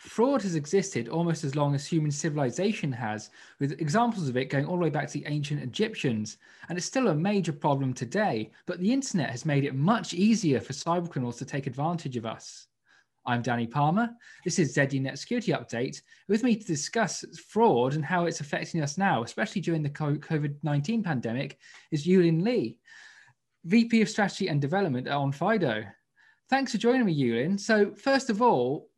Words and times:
fraud 0.00 0.40
has 0.42 0.54
existed 0.54 1.08
almost 1.08 1.44
as 1.44 1.54
long 1.54 1.74
as 1.74 1.86
human 1.86 2.10
civilization 2.10 2.90
has, 2.90 3.30
with 3.58 3.80
examples 3.80 4.28
of 4.28 4.36
it 4.36 4.46
going 4.46 4.64
all 4.64 4.76
the 4.76 4.82
way 4.82 4.90
back 4.90 5.06
to 5.08 5.12
the 5.12 5.26
ancient 5.26 5.62
Egyptians. 5.62 6.38
And 6.68 6.78
it's 6.78 6.86
still 6.86 7.08
a 7.08 7.14
major 7.14 7.52
problem 7.52 7.92
today, 7.92 8.50
but 8.64 8.80
the 8.80 8.92
internet 8.92 9.30
has 9.30 9.44
made 9.44 9.64
it 9.64 9.74
much 9.74 10.14
easier 10.14 10.58
for 10.58 10.72
cybercriminals 10.72 11.36
to 11.38 11.44
take 11.44 11.66
advantage 11.66 12.16
of 12.16 12.24
us. 12.24 12.66
I'm 13.26 13.42
Danny 13.42 13.66
Palmer. 13.66 14.08
This 14.42 14.58
is 14.58 14.74
ZDNet 14.74 15.18
Security 15.18 15.52
Update. 15.52 16.00
With 16.28 16.42
me 16.42 16.56
to 16.56 16.66
discuss 16.66 17.22
fraud 17.48 17.94
and 17.94 18.04
how 18.04 18.24
it's 18.24 18.40
affecting 18.40 18.82
us 18.82 18.96
now, 18.96 19.22
especially 19.22 19.60
during 19.60 19.82
the 19.82 19.90
COVID 19.90 20.56
19 20.62 21.02
pandemic, 21.02 21.58
is 21.90 22.06
Yuelin 22.06 22.42
Li, 22.42 22.78
VP 23.64 24.00
of 24.00 24.08
Strategy 24.08 24.48
and 24.48 24.62
Development 24.62 25.06
at 25.06 25.12
Onfido. 25.12 25.86
Thanks 26.48 26.72
for 26.72 26.78
joining 26.78 27.04
me, 27.04 27.14
Yuelin. 27.14 27.60
So, 27.60 27.92
first 27.94 28.30
of 28.30 28.40
all, 28.40 28.89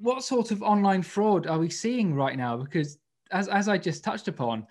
what 0.00 0.24
sort 0.24 0.50
of 0.50 0.62
online 0.62 1.02
fraud 1.02 1.46
are 1.46 1.58
we 1.58 1.68
seeing 1.68 2.14
right 2.14 2.36
now? 2.36 2.56
Because 2.56 2.98
as, 3.30 3.48
as 3.48 3.68
I 3.68 3.76
just 3.76 4.02
touched 4.02 4.28
upon, 4.28 4.66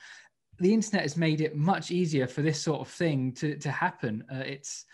the 0.60 0.74
internet 0.74 1.04
has 1.04 1.16
made 1.16 1.40
it 1.40 1.56
much 1.56 1.92
easier 1.92 2.28
for 2.28 2.42
this 2.42 2.62
sort 2.62 2.82
of 2.82 2.88
thing 2.88 3.32
to, 3.34 3.56
to 3.58 3.72
happen. 3.72 4.24
Uh, 4.32 4.40
it's 4.40 4.86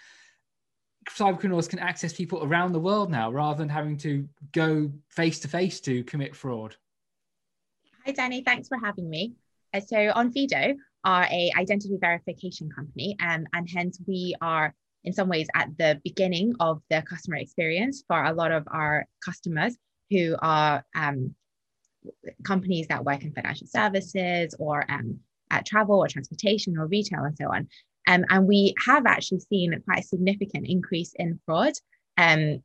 cyber 1.10 1.40
criminals 1.40 1.68
can 1.68 1.80
access 1.80 2.13
people 2.13 2.44
around 2.44 2.74
the 2.74 2.80
world 2.80 3.10
now 3.10 3.32
rather 3.32 3.58
than 3.58 3.70
having 3.70 3.98
to 3.98 4.27
go 4.52 4.91
face 5.10 5.40
to 5.40 5.48
face 5.48 5.80
to 5.82 6.04
commit 6.04 6.36
fraud. 6.36 6.76
Hi, 8.05 8.12
Danny. 8.12 8.44
Thanks 8.44 8.68
for 8.68 8.77
having 8.77 9.10
me. 9.10 9.34
Uh, 9.74 9.80
so, 9.80 9.96
Onfido 9.96 10.76
are 11.04 11.24
a 11.32 11.52
identity 11.58 11.98
verification 11.99 12.70
company, 12.70 13.16
um, 13.22 13.46
and 13.54 13.70
hence 13.70 13.99
we 14.08 14.36
are 14.41 14.74
in 15.04 15.13
some 15.13 15.30
ways 15.30 15.48
at 15.55 15.70
the 15.77 15.99
beginning 16.04 16.54
of 16.60 16.82
the 16.90 17.02
customer 17.04 17.38
experience 17.38 18.04
for 18.08 18.24
a 18.26 18.34
lot 18.34 18.52
of 18.52 18.68
our 18.72 19.05
customers 19.24 19.77
who 20.09 20.36
are 20.40 20.86
um, 20.95 21.36
companies 22.44 22.88
that 22.88 23.05
work 23.05 23.23
in 23.23 23.34
financial 23.34 23.68
services 23.68 24.55
or 24.59 24.90
um, 24.90 25.20
at 25.52 25.66
travel 25.66 25.98
or 25.98 26.07
transportation 26.07 26.77
or 26.77 26.88
retail 26.88 27.24
and 27.24 27.38
so 27.38 27.46
on. 27.46 27.68
Um, 28.07 28.24
and 28.30 28.48
we 28.48 28.74
have 28.85 29.05
actually 29.05 29.40
seen 29.40 29.82
quite 29.85 29.99
a 29.99 30.07
significant 30.07 30.68
increase 30.68 31.13
in 31.15 31.40
fraud 31.46 31.74
um, 32.18 32.63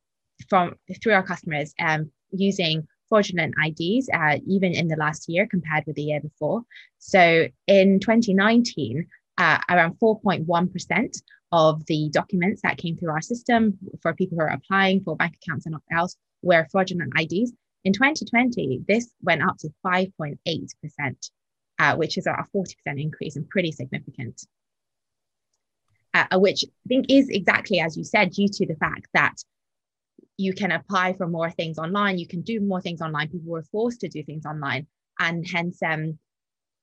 from 0.48 0.74
through 1.02 1.14
our 1.14 1.22
customers 1.22 1.74
um, 1.78 2.10
using 2.30 2.86
fraudulent 3.08 3.54
IDs, 3.64 4.08
uh, 4.14 4.38
even 4.46 4.72
in 4.72 4.88
the 4.88 4.96
last 4.96 5.28
year 5.28 5.46
compared 5.46 5.84
with 5.86 5.96
the 5.96 6.02
year 6.02 6.20
before. 6.20 6.62
So 6.98 7.48
in 7.66 8.00
2019, 8.00 9.06
uh, 9.38 9.58
around 9.68 9.98
4.1% 9.98 11.22
of 11.52 11.84
the 11.86 12.08
documents 12.12 12.62
that 12.62 12.78
came 12.78 12.96
through 12.96 13.10
our 13.10 13.20
system 13.20 13.78
for 14.00 14.14
people 14.14 14.36
who 14.38 14.44
are 14.44 14.52
applying 14.52 15.02
for 15.02 15.16
bank 15.16 15.36
accounts 15.42 15.66
and 15.66 15.74
else 15.90 16.14
were 16.42 16.66
fraudulent 16.70 17.12
IDs. 17.18 17.52
In 17.84 17.92
2020, 17.92 18.84
this 18.86 19.10
went 19.22 19.42
up 19.42 19.56
to 19.58 19.70
5.8%, 19.84 21.30
uh, 21.78 21.96
which 21.96 22.18
is 22.18 22.26
a 22.26 22.44
40% 22.54 22.74
increase 22.96 23.36
and 23.36 23.48
pretty 23.48 23.72
significant. 23.72 24.44
Uh, 26.12 26.38
which 26.40 26.64
I 26.64 26.88
think 26.88 27.06
is 27.08 27.28
exactly 27.28 27.78
as 27.78 27.96
you 27.96 28.02
said, 28.02 28.32
due 28.32 28.48
to 28.48 28.66
the 28.66 28.74
fact 28.74 29.06
that 29.14 29.36
you 30.36 30.52
can 30.52 30.72
apply 30.72 31.12
for 31.12 31.28
more 31.28 31.50
things 31.50 31.78
online, 31.78 32.18
you 32.18 32.26
can 32.26 32.42
do 32.42 32.60
more 32.60 32.80
things 32.80 33.00
online. 33.00 33.28
People 33.28 33.52
were 33.52 33.62
forced 33.62 34.00
to 34.00 34.08
do 34.08 34.22
things 34.24 34.44
online, 34.44 34.86
and 35.18 35.46
hence 35.46 35.78
um, 35.82 36.18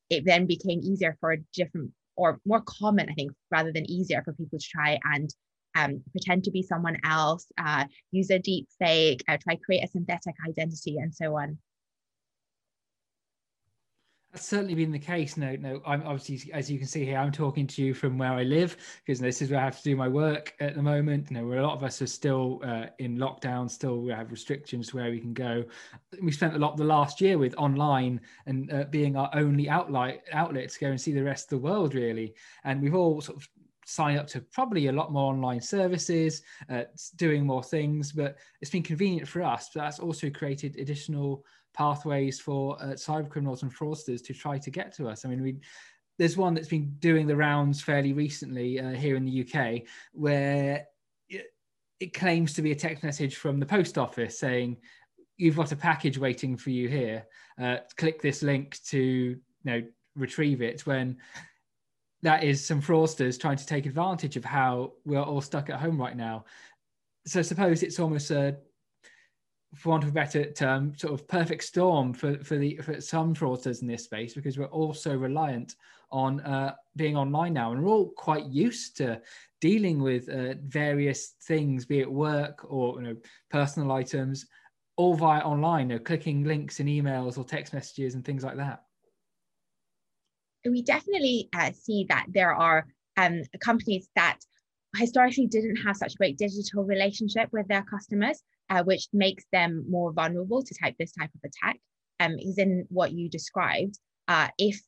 it 0.09 0.23
then 0.25 0.45
became 0.45 0.79
easier 0.81 1.17
for 1.19 1.31
a 1.31 1.37
different 1.53 1.91
or 2.15 2.39
more 2.45 2.61
common, 2.61 3.09
I 3.09 3.13
think, 3.13 3.31
rather 3.51 3.71
than 3.71 3.89
easier 3.89 4.21
for 4.23 4.33
people 4.33 4.59
to 4.59 4.65
try 4.65 4.99
and 5.03 5.33
um, 5.77 6.01
pretend 6.11 6.43
to 6.45 6.51
be 6.51 6.63
someone 6.63 6.97
else, 7.05 7.47
uh, 7.57 7.85
use 8.11 8.29
a 8.29 8.39
deep 8.39 8.67
fake, 8.79 9.23
uh, 9.27 9.37
try 9.41 9.55
create 9.55 9.83
a 9.83 9.87
synthetic 9.87 10.35
identity, 10.47 10.97
and 10.97 11.13
so 11.13 11.37
on. 11.37 11.57
That's 14.33 14.45
certainly 14.45 14.75
been 14.75 14.91
the 14.91 14.99
case. 14.99 15.37
No, 15.37 15.55
no. 15.55 15.81
I'm 15.85 16.03
obviously, 16.05 16.51
as 16.53 16.69
you 16.69 16.77
can 16.77 16.87
see 16.87 17.05
here, 17.05 17.17
I'm 17.17 17.31
talking 17.31 17.65
to 17.65 17.81
you 17.81 17.93
from 17.93 18.17
where 18.17 18.33
I 18.33 18.43
live 18.43 18.77
because 19.03 19.19
this 19.19 19.41
is 19.41 19.49
where 19.49 19.59
I 19.59 19.63
have 19.63 19.77
to 19.77 19.83
do 19.83 19.95
my 19.95 20.07
work 20.07 20.53
at 20.59 20.75
the 20.75 20.81
moment. 20.83 21.31
You 21.31 21.37
know, 21.37 21.47
where 21.47 21.59
a 21.59 21.65
lot 21.65 21.75
of 21.75 21.83
us 21.83 22.01
are 22.01 22.07
still 22.07 22.61
uh, 22.63 22.87
in 22.99 23.17
lockdown, 23.17 23.67
still 23.67 24.01
we 24.01 24.11
have 24.11 24.29
restrictions 24.29 24.89
to 24.89 24.97
where 24.97 25.09
we 25.09 25.19
can 25.19 25.33
go. 25.33 25.63
We 26.21 26.31
spent 26.31 26.55
a 26.55 26.59
lot 26.59 26.73
of 26.73 26.77
the 26.77 26.83
last 26.83 27.21
year 27.21 27.37
with 27.37 27.55
online 27.57 28.19
and 28.45 28.71
uh, 28.71 28.83
being 28.91 29.15
our 29.15 29.31
only 29.33 29.69
outlet 29.69 30.23
outlet 30.33 30.69
to 30.69 30.79
go 30.79 30.87
and 30.87 30.99
see 30.99 31.13
the 31.13 31.23
rest 31.23 31.45
of 31.45 31.49
the 31.49 31.65
world, 31.65 31.95
really. 31.95 32.35
And 32.63 32.81
we've 32.81 32.95
all 32.95 33.21
sort 33.21 33.37
of 33.37 33.47
sign 33.87 34.17
up 34.17 34.27
to 34.27 34.41
probably 34.41 34.87
a 34.87 34.91
lot 34.91 35.13
more 35.13 35.31
online 35.31 35.61
services, 35.61 36.41
uh, 36.69 36.83
doing 37.15 37.45
more 37.45 37.63
things, 37.63 38.11
but 38.11 38.37
it's 38.61 38.69
been 38.69 38.83
convenient 38.83 39.27
for 39.27 39.41
us. 39.41 39.69
But 39.73 39.81
that's 39.81 39.99
also 39.99 40.29
created 40.29 40.75
additional 40.75 41.45
pathways 41.73 42.37
for 42.39 42.77
uh, 42.81 42.87
cyber 42.87 43.29
criminals 43.29 43.63
and 43.63 43.73
fraudsters 43.73 44.23
to 44.25 44.33
try 44.33 44.57
to 44.57 44.69
get 44.69 44.93
to 44.95 45.07
us. 45.07 45.23
I 45.23 45.29
mean, 45.29 45.41
we 45.41 45.57
there's 46.19 46.35
one 46.35 46.53
that's 46.53 46.67
been 46.67 46.95
doing 46.99 47.27
the 47.27 47.35
rounds 47.35 47.81
fairly 47.81 48.11
recently 48.11 48.79
uh, 48.79 48.89
here 48.89 49.15
in 49.15 49.23
the 49.23 49.41
UK 49.41 49.83
where 50.13 50.87
it, 51.29 51.45
it 51.99 52.13
claims 52.13 52.53
to 52.55 52.63
be 52.63 52.71
a 52.71 52.75
text 52.75 53.03
message 53.03 53.35
from 53.35 53.59
the 53.59 53.65
post 53.65 53.99
office 53.99 54.37
saying 54.37 54.77
you've 55.37 55.55
got 55.55 55.71
a 55.71 55.75
package 55.75 56.17
waiting 56.17 56.57
for 56.57 56.71
you 56.71 56.89
here. 56.89 57.25
Uh, 57.61 57.77
click 57.97 58.21
this 58.21 58.41
link 58.41 58.79
to 58.87 58.99
you 58.99 59.39
know 59.63 59.81
retrieve 60.15 60.61
it 60.61 60.85
when 60.87 61.17
that 62.23 62.43
is 62.43 62.65
some 62.65 62.81
fraudsters 62.81 63.39
trying 63.39 63.57
to 63.57 63.65
take 63.65 63.85
advantage 63.85 64.37
of 64.37 64.45
how 64.45 64.93
we're 65.05 65.21
all 65.21 65.41
stuck 65.41 65.69
at 65.69 65.79
home 65.79 65.99
right 65.99 66.17
now. 66.17 66.45
So 67.25 67.41
suppose 67.41 67.83
it's 67.83 67.99
almost 67.99 68.31
a, 68.31 68.57
for 69.75 69.89
want 69.89 70.03
of 70.03 70.09
a 70.09 70.13
better 70.13 70.51
term, 70.51 70.97
sort 70.97 71.13
of 71.13 71.27
perfect 71.27 71.63
storm 71.63 72.13
for, 72.13 72.43
for 72.43 72.57
the 72.57 72.77
for 72.77 72.99
some 73.01 73.35
fraudsters 73.35 73.81
in 73.81 73.87
this 73.87 74.05
space 74.05 74.33
because 74.33 74.57
we're 74.57 74.65
all 74.65 74.93
so 74.93 75.13
reliant 75.13 75.75
on 76.09 76.39
uh, 76.41 76.73
being 76.95 77.17
online 77.17 77.53
now, 77.53 77.73
and 77.73 77.83
we're 77.83 77.91
all 77.91 78.09
quite 78.09 78.45
used 78.45 78.95
to 78.97 79.21
dealing 79.59 80.01
with 80.01 80.29
uh, 80.29 80.53
various 80.65 81.35
things, 81.43 81.85
be 81.85 81.99
it 81.99 82.11
work 82.11 82.65
or 82.71 83.01
you 83.01 83.07
know 83.09 83.15
personal 83.51 83.91
items, 83.91 84.45
all 84.95 85.15
via 85.15 85.41
online, 85.41 85.89
you 85.89 85.97
know, 85.97 86.03
clicking 86.03 86.45
links 86.45 86.79
in 86.79 86.87
emails 86.87 87.37
or 87.37 87.43
text 87.43 87.73
messages 87.73 88.15
and 88.15 88.23
things 88.23 88.43
like 88.43 88.55
that 88.55 88.86
we 90.71 90.81
definitely 90.81 91.49
uh, 91.55 91.71
see 91.71 92.05
that 92.09 92.25
there 92.29 92.53
are 92.53 92.87
um, 93.17 93.41
companies 93.59 94.09
that 94.15 94.39
historically 94.95 95.47
didn't 95.47 95.77
have 95.77 95.97
such 95.97 96.13
a 96.13 96.17
great 96.17 96.37
digital 96.37 96.83
relationship 96.83 97.49
with 97.51 97.67
their 97.67 97.83
customers, 97.83 98.41
uh, 98.69 98.83
which 98.83 99.07
makes 99.13 99.45
them 99.51 99.85
more 99.89 100.11
vulnerable 100.13 100.61
to 100.63 100.75
type 100.81 100.95
this 100.97 101.11
type 101.11 101.29
of 101.35 101.49
attack. 101.49 101.77
Um, 102.19 102.35
is 102.39 102.57
in 102.57 102.87
what 102.89 103.11
you 103.11 103.29
described. 103.29 103.99
Uh, 104.27 104.47
if 104.57 104.81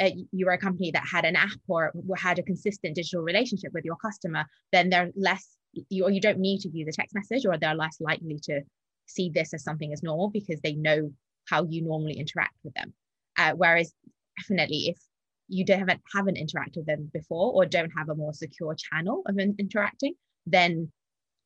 uh, 0.00 0.10
you 0.30 0.46
were 0.46 0.52
a 0.52 0.58
company 0.58 0.92
that 0.92 1.04
had 1.04 1.24
an 1.24 1.34
app 1.34 1.58
or 1.66 1.92
had 2.16 2.38
a 2.38 2.44
consistent 2.44 2.94
digital 2.94 3.20
relationship 3.20 3.72
with 3.74 3.84
your 3.84 3.96
customer, 3.96 4.44
then 4.70 4.88
they're 4.88 5.10
less, 5.16 5.44
you, 5.90 6.04
or 6.04 6.10
you 6.10 6.20
don't 6.20 6.38
need 6.38 6.60
to 6.60 6.68
use 6.68 6.86
a 6.86 6.92
text 6.92 7.16
message, 7.16 7.44
or 7.46 7.58
they're 7.58 7.74
less 7.74 7.96
likely 7.98 8.38
to 8.44 8.60
see 9.06 9.28
this 9.28 9.52
as 9.54 9.64
something 9.64 9.92
as 9.92 10.04
normal 10.04 10.30
because 10.30 10.60
they 10.60 10.74
know 10.74 11.10
how 11.48 11.64
you 11.64 11.82
normally 11.82 12.14
interact 12.14 12.54
with 12.62 12.74
them. 12.74 12.92
Uh, 13.36 13.52
whereas 13.56 13.92
definitely 14.38 14.88
if 14.88 14.98
you 15.48 15.64
don't 15.64 15.78
haven't 15.78 16.00
haven't 16.14 16.36
interacted 16.36 16.76
with 16.76 16.86
them 16.86 17.10
before 17.12 17.52
or 17.52 17.66
don't 17.66 17.90
have 17.96 18.08
a 18.08 18.14
more 18.14 18.32
secure 18.32 18.74
channel 18.74 19.22
of 19.26 19.38
in- 19.38 19.56
interacting 19.58 20.14
then 20.46 20.90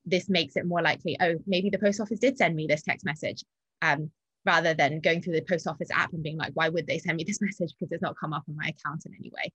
this 0.04 0.28
makes 0.28 0.56
it 0.56 0.66
more 0.66 0.82
likely 0.82 1.16
oh 1.20 1.34
maybe 1.46 1.70
the 1.70 1.78
post 1.78 2.00
office 2.00 2.18
did 2.18 2.36
send 2.36 2.54
me 2.54 2.66
this 2.66 2.82
text 2.82 3.04
message 3.04 3.44
um, 3.82 4.10
rather 4.44 4.74
than 4.74 5.00
going 5.00 5.22
through 5.22 5.34
the 5.34 5.42
post 5.42 5.66
office 5.66 5.90
app 5.92 6.12
and 6.12 6.22
being 6.22 6.36
like 6.36 6.52
why 6.54 6.68
would 6.68 6.86
they 6.86 6.98
send 6.98 7.16
me 7.16 7.24
this 7.24 7.40
message? 7.42 7.74
Because 7.78 7.92
it's 7.92 8.02
not 8.02 8.16
come 8.18 8.32
up 8.32 8.44
on 8.48 8.56
my 8.56 8.68
account 8.68 9.04
in 9.06 9.14
any 9.18 9.30
way. 9.30 9.52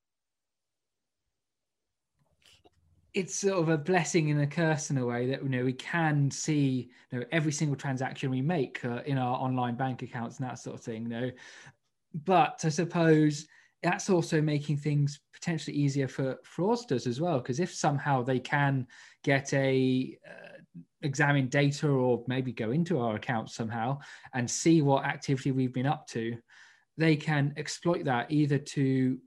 It's 3.13 3.35
sort 3.35 3.59
of 3.59 3.69
a 3.69 3.77
blessing 3.77 4.29
and 4.29 4.41
a 4.41 4.47
curse 4.47 4.91
in 4.91 4.97
a 4.99 5.05
way 5.05 5.27
that 5.27 5.41
you 5.41 5.49
know 5.49 5.63
we 5.63 5.73
can 5.73 6.29
see 6.29 6.89
you 7.11 7.19
know 7.19 7.25
every 7.31 7.51
single 7.51 7.75
transaction 7.75 8.29
we 8.29 8.41
make 8.41 8.83
uh, 8.85 9.01
in 9.05 9.17
our 9.17 9.37
online 9.37 9.75
bank 9.75 10.03
accounts 10.03 10.37
and 10.37 10.47
that 10.47 10.59
sort 10.59 10.75
of 10.75 10.81
thing 10.81 11.03
you 11.03 11.09
know. 11.09 11.31
But 12.25 12.61
i 12.63 12.69
suppose 12.69 13.47
that's 13.83 14.09
also 14.09 14.41
making 14.41 14.77
things 14.77 15.19
potentially 15.33 15.75
easier 15.75 16.07
for 16.07 16.39
fraudsters 16.43 17.07
as 17.07 17.21
well 17.21 17.39
because 17.39 17.59
if 17.59 17.73
somehow 17.73 18.23
they 18.23 18.39
can 18.39 18.87
get 19.23 19.53
a 19.53 20.17
uh, 20.27 20.81
examine 21.03 21.47
data 21.47 21.87
or 21.87 22.23
maybe 22.27 22.51
go 22.51 22.71
into 22.71 22.99
our 22.99 23.15
account 23.15 23.49
somehow 23.49 23.97
and 24.33 24.49
see 24.49 24.81
what 24.81 25.05
activity 25.05 25.51
we've 25.51 25.73
been 25.73 25.85
up 25.85 26.07
to 26.07 26.35
they 26.97 27.15
can 27.15 27.53
exploit 27.57 28.05
that 28.05 28.31
either 28.31 28.57
to 28.57 29.19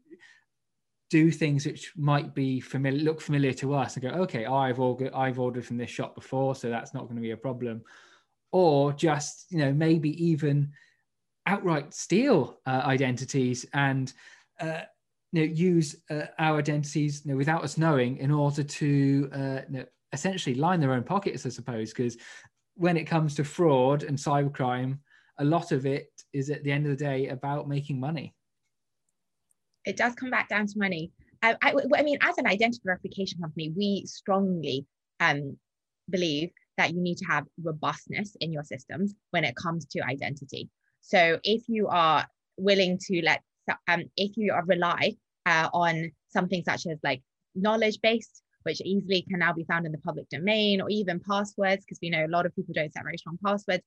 do 1.11 1.31
things 1.31 1.67
which 1.67 1.93
might 1.97 2.35
be 2.35 2.61
familiar 2.61 3.03
look 3.03 3.21
familiar 3.21 3.53
to 3.53 3.75
us 3.75 3.95
and 3.95 4.03
go 4.03 4.11
okay 4.11 4.47
i've 4.47 4.81
ordered 4.81 5.13
i've 5.15 5.39
ordered 5.39 5.65
from 5.65 5.77
this 5.77 5.91
shop 5.91 6.15
before 6.15 6.55
so 6.55 6.69
that's 6.69 6.95
not 6.95 7.05
going 7.05 7.17
to 7.17 7.23
be 7.23 7.33
a 7.33 7.37
problem. 7.37 7.83
Or 8.53 8.93
just 8.93 9.47
you 9.51 9.59
know 9.59 9.73
maybe 9.73 10.11
even 10.25 10.73
outright 11.47 11.95
steal 11.95 12.61
uh, 12.67 12.83
identities 12.85 13.65
and 13.73 14.13
uh, 14.61 14.83
you 15.33 15.47
know, 15.47 15.53
use 15.53 15.97
uh, 16.11 16.27
our 16.39 16.59
identities 16.59 17.23
you 17.25 17.33
know, 17.33 17.37
without 17.37 17.63
us 17.63 17.79
knowing 17.79 18.17
in 18.19 18.31
order 18.31 18.63
to 18.63 19.31
uh, 19.33 19.61
you 19.69 19.79
know, 19.79 19.85
essentially 20.13 20.57
line 20.57 20.81
their 20.81 20.93
own 20.93 21.05
pockets, 21.05 21.47
I 21.47 21.51
suppose. 21.51 21.93
Because 21.93 22.17
when 22.75 22.97
it 22.97 23.05
comes 23.05 23.35
to 23.37 23.45
fraud 23.45 24.03
and 24.03 24.17
cybercrime, 24.17 24.99
a 25.39 25.45
lot 25.45 25.73
of 25.73 25.87
it 25.87 26.11
is 26.33 26.51
at 26.51 26.65
the 26.65 26.73
end 26.73 26.87
of 26.87 26.91
the 26.91 27.05
day 27.05 27.29
about 27.29 27.69
making 27.69 27.99
money. 27.99 28.35
It 29.85 29.97
does 29.97 30.15
come 30.15 30.31
back 30.31 30.49
down 30.49 30.67
to 30.67 30.79
money. 30.79 31.13
I, 31.43 31.57
I, 31.63 31.75
I 31.97 32.03
mean, 32.03 32.19
as 32.21 32.37
an 32.37 32.47
identity 32.47 32.81
verification 32.85 33.41
company, 33.41 33.73
we 33.75 34.05
strongly 34.07 34.87
um, 35.21 35.57
believe 36.11 36.51
that 36.77 36.93
you 36.93 37.01
need 37.01 37.17
to 37.19 37.25
have 37.27 37.45
robustness 37.63 38.37
in 38.41 38.53
your 38.53 38.65
systems 38.65 39.15
when 39.31 39.45
it 39.45 39.57
comes 39.57 39.87
to 39.87 40.01
identity. 40.01 40.69
So 41.01 41.39
if 41.45 41.63
you 41.69 41.89
are 41.89 42.27
willing 42.59 42.99
to 43.07 43.23
let, 43.23 43.43
um, 43.89 44.05
if 44.17 44.37
you 44.37 44.55
rely 44.67 45.15
uh, 45.47 45.69
on 45.73 46.11
something 46.29 46.63
such 46.65 46.87
as 46.87 46.99
like 47.03 47.23
knowledge 47.55 47.99
based, 48.03 48.43
which 48.63 48.81
easily 48.83 49.25
can 49.29 49.39
now 49.39 49.53
be 49.53 49.65
found 49.65 49.87
in 49.87 49.93
the 49.93 49.99
public 49.99 50.29
domain, 50.29 50.81
or 50.81 50.91
even 50.91 51.21
passwords, 51.21 51.85
because 51.85 51.99
we 52.03 52.11
know 52.11 52.25
a 52.25 52.29
lot 52.29 52.47
of 52.47 52.55
people 52.55 52.75
don't 52.75 52.93
set 52.93 53.05
very 53.05 53.17
strong 53.17 53.39
passwords, 53.45 53.83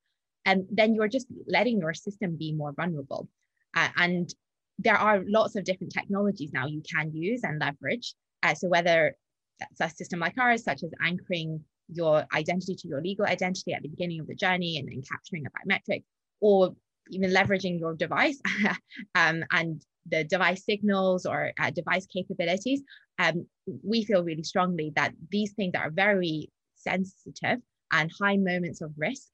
and 0.46 0.66
then 0.72 0.96
you're 0.96 1.08
just 1.08 1.28
letting 1.48 1.80
your 1.80 1.94
system 1.94 2.36
be 2.38 2.54
more 2.54 2.74
vulnerable. 2.74 3.28
Uh, 3.76 3.90
and 3.98 4.34
there 4.80 4.98
are 4.98 5.24
lots 5.28 5.56
of 5.56 5.64
different 5.64 5.94
technologies 5.94 6.52
now 6.54 6.66
you 6.66 6.82
can 6.92 7.12
use 7.14 7.42
and 7.44 7.60
leverage. 7.60 8.16
Uh, 8.42 8.54
so 8.56 8.68
whether 8.68 9.16
that's 9.60 9.94
a 9.94 9.96
system 9.96 10.20
like 10.20 10.38
ours, 10.38 10.64
such 10.64 10.84
as 10.84 10.92
anchoring 11.02 11.62
your 11.92 12.26
identity 12.34 12.76
to 12.76 12.88
your 12.88 13.02
legal 13.02 13.26
identity 13.26 13.74
at 13.74 13.84
the 13.84 13.90
beginning 13.90 14.20
of 14.20 14.28
the 14.28 14.36
journey 14.36 14.78
and 14.78 14.88
then 14.90 15.02
capturing 15.10 15.46
a 15.46 15.50
biometric, 15.52 16.04
or 16.42 16.76
even 17.10 17.32
leveraging 17.32 17.80
your 17.80 17.94
device 17.96 18.40
um, 19.16 19.44
and 19.52 19.84
the 20.08 20.24
device 20.24 20.66
signals 20.66 21.26
or 21.26 21.52
uh, 21.60 21.70
device 21.72 22.06
capabilities, 22.06 22.82
um, 23.20 23.46
we 23.84 24.04
feel 24.04 24.24
really 24.24 24.44
strongly 24.44 24.92
that 24.96 25.14
these 25.30 25.54
things 25.54 25.74
that 25.74 25.82
are 25.82 25.92
very 25.92 26.50
sensitive 26.76 27.60
and 27.92 28.12
high 28.20 28.38
moments 28.38 28.82
of 28.82 28.92
risk 28.98 29.30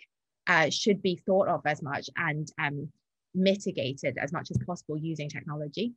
uh, 0.47 0.69
should 0.69 1.01
be 1.01 1.15
thought 1.25 1.47
of 1.47 1.61
as 1.65 1.81
much 1.81 2.09
and 2.17 2.51
um, 2.59 2.89
mitigated 3.33 4.17
as 4.17 4.31
much 4.33 4.49
as 4.51 4.57
possible 4.65 4.97
using 4.97 5.29
technology. 5.29 5.93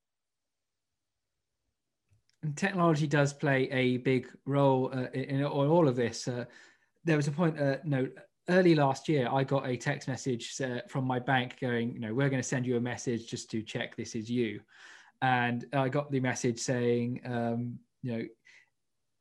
And 2.42 2.56
technology 2.56 3.06
does 3.06 3.32
play 3.32 3.68
a 3.70 3.98
big 3.98 4.28
role 4.46 4.90
uh, 4.92 5.06
in, 5.14 5.22
in, 5.22 5.44
all 5.44 5.86
of 5.86 5.96
this. 5.96 6.26
Uh, 6.26 6.44
there 7.04 7.16
was 7.16 7.28
a 7.28 7.32
point, 7.32 7.58
uh, 7.58 7.76
no, 7.84 8.08
early 8.48 8.74
last 8.74 9.08
year, 9.08 9.28
I 9.30 9.44
got 9.44 9.68
a 9.68 9.76
text 9.76 10.08
message 10.08 10.60
uh, 10.60 10.80
from 10.88 11.04
my 11.04 11.18
bank 11.18 11.58
going, 11.60 11.92
you 11.92 12.00
know, 12.00 12.14
we're 12.14 12.28
going 12.28 12.42
to 12.42 12.48
send 12.48 12.66
you 12.66 12.76
a 12.76 12.80
message 12.80 13.26
just 13.28 13.50
to 13.52 13.62
check 13.62 13.96
this 13.96 14.14
is 14.14 14.30
you. 14.30 14.60
And 15.20 15.64
I 15.72 15.88
got 15.88 16.10
the 16.10 16.20
message 16.20 16.58
saying, 16.58 17.20
um, 17.24 17.78
you 18.02 18.12
know, 18.12 18.24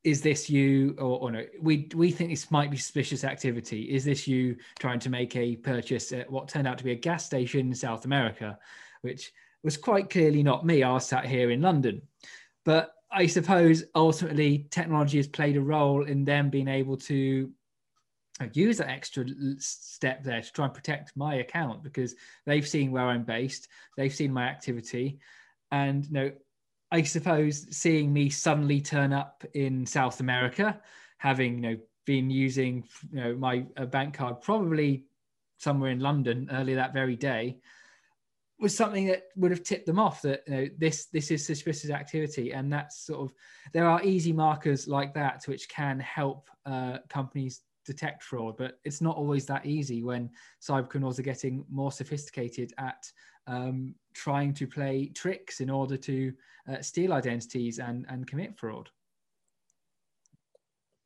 is 0.04 0.22
this 0.22 0.50
you? 0.50 0.96
Or, 0.98 1.20
or, 1.20 1.32
no 1.32 1.46
we 1.62 1.88
we 1.94 2.10
think 2.10 2.32
this 2.32 2.50
might 2.50 2.72
be 2.72 2.78
suspicious 2.78 3.24
activity. 3.24 3.84
Is 3.84 4.04
this 4.04 4.28
you 4.28 4.58
trying 4.80 5.00
to 5.00 5.12
make 5.12 5.36
a 5.36 5.56
purchase 5.58 6.12
at 6.12 6.32
what 6.32 6.48
turned 6.48 6.68
out 6.68 6.80
to 6.80 6.84
be 6.84 6.92
a 6.92 6.96
gas 6.96 7.24
station 7.24 7.68
in 7.68 7.76
south 7.76 8.06
america? 8.06 8.58
Which 9.02 9.32
was 9.64 9.78
quite 9.78 10.10
clearly 10.10 10.42
not 10.42 10.66
me. 10.66 10.82
I 10.82 10.94
was 10.94 11.06
sat 11.06 11.26
here 11.26 11.52
in 11.52 11.62
london. 11.62 12.02
But 12.66 12.94
i 13.12 13.28
suppose 13.28 13.84
ultimately 13.94 14.68
technology 14.72 15.18
has 15.18 15.28
played 15.28 15.58
a 15.58 15.62
role 15.62 16.06
in 16.06 16.24
them 16.24 16.50
being 16.50 16.70
able 16.70 16.98
to 16.98 17.52
use 18.54 18.78
that 18.78 18.89
extra 18.89 19.25
step 19.60 20.24
there 20.24 20.42
to 20.42 20.51
try 20.51 20.66
and 20.66 20.74
protect 20.74 21.16
my 21.16 21.36
account 21.36 21.83
because 21.83 22.16
they've 22.45 22.68
seen 22.68 22.92
where 22.92 23.06
i'm 23.06 23.24
based 23.24 23.68
they've 23.98 24.13
seen 24.13 24.33
my 24.33 24.44
activity. 24.44 25.19
And 25.72 26.06
you 26.06 26.12
know 26.13 26.31
I 26.92 27.04
suppose 27.04 27.66
seeing 27.75 28.12
me 28.12 28.30
suddenly 28.30 28.81
turn 28.81 29.13
up 29.13 29.45
in 29.54 29.86
South 29.86 30.19
America, 30.19 30.81
having 31.18 31.56
you 31.56 31.62
know 31.62 31.78
been 32.06 32.30
using 32.30 32.83
you 33.12 33.22
know 33.22 33.36
my 33.36 33.60
bank 33.92 34.16
card 34.16 34.42
probably 34.42 35.06
somewhere 35.57 35.92
in 35.92 36.00
London 36.00 36.50
earlier 36.51 36.75
that 36.75 36.94
very 36.94 37.16
day, 37.16 37.60
was 38.60 38.75
something 38.75 39.07
that 39.07 39.24
would 39.38 39.51
have 39.51 39.63
tipped 39.63 39.86
them 39.86 40.00
off 40.00 40.22
that 40.24 40.44
you 40.48 40.54
know 40.54 40.68
this 40.77 41.06
this 41.06 41.31
is 41.31 41.45
suspicious 41.45 41.89
activity, 41.89 42.51
and 42.51 42.72
that's 42.74 43.06
sort 43.06 43.22
of 43.22 43.34
there 43.72 43.88
are 43.88 44.04
easy 44.04 44.34
markers 44.34 44.86
like 44.88 45.13
that 45.13 45.44
which 45.48 45.69
can 45.69 45.98
help 46.00 46.50
uh, 46.66 46.98
companies 47.07 47.62
detect 47.86 48.24
fraud, 48.24 48.57
but 48.57 48.80
it's 48.83 49.01
not 49.01 49.18
always 49.18 49.45
that 49.48 49.66
easy 49.66 50.04
when 50.04 50.30
cyber 50.62 50.89
criminals 50.89 51.19
are 51.19 51.24
getting 51.24 51.66
more 51.69 51.92
sophisticated 51.92 52.74
at 52.78 53.12
um, 53.48 53.95
trying 54.13 54.54
to 54.54 54.68
play 54.68 55.07
tricks 55.07 55.62
in 55.62 55.69
order 55.69 55.98
to 55.98 56.33
uh, 56.72 56.81
steal 56.81 57.13
identities 57.13 57.80
and, 57.80 58.06
and 58.10 58.28
commit 58.28 58.57
fraud. 58.57 58.89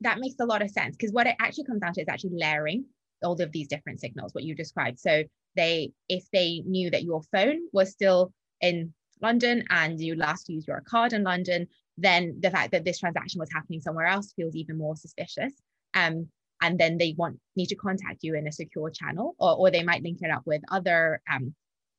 That 0.02 0.18
makes 0.18 0.36
a 0.40 0.44
lot 0.44 0.62
of 0.62 0.70
sense 0.70 0.96
because 0.96 1.12
what 1.12 1.26
it 1.26 1.36
actually 1.40 1.64
comes 1.64 1.80
down 1.80 1.94
to 1.94 2.02
is 2.02 2.08
actually 2.08 2.36
layering 2.36 2.84
all 3.22 3.40
of 3.40 3.52
these 3.52 3.68
different 3.68 4.00
signals, 4.00 4.34
what 4.34 4.44
you 4.44 4.54
described. 4.54 4.98
So 4.98 5.24
they, 5.56 5.92
if 6.08 6.24
they 6.32 6.62
knew 6.66 6.90
that 6.90 7.04
your 7.04 7.22
phone 7.32 7.60
was 7.72 7.90
still 7.90 8.32
in 8.60 8.92
London 9.22 9.64
and 9.70 9.98
you 9.98 10.14
last 10.14 10.50
used 10.50 10.68
your 10.68 10.82
card 10.86 11.14
in 11.14 11.22
London, 11.22 11.66
then 11.96 12.36
the 12.40 12.50
fact 12.50 12.72
that 12.72 12.84
this 12.84 12.98
transaction 12.98 13.38
was 13.38 13.48
happening 13.52 13.80
somewhere 13.80 14.06
else 14.06 14.34
feels 14.36 14.54
even 14.54 14.76
more 14.76 14.96
suspicious. 14.96 15.52
Um, 15.94 16.28
and 16.62 16.78
then 16.78 16.98
they 16.98 17.14
want 17.16 17.38
need 17.54 17.68
to 17.68 17.74
contact 17.74 18.18
you 18.22 18.34
in 18.34 18.46
a 18.46 18.52
secure 18.52 18.90
channel, 18.90 19.34
or, 19.38 19.56
or 19.56 19.70
they 19.70 19.82
might 19.82 20.02
link 20.02 20.18
it 20.22 20.30
up 20.30 20.42
with 20.46 20.62
other 20.70 21.20
um, 21.30 21.54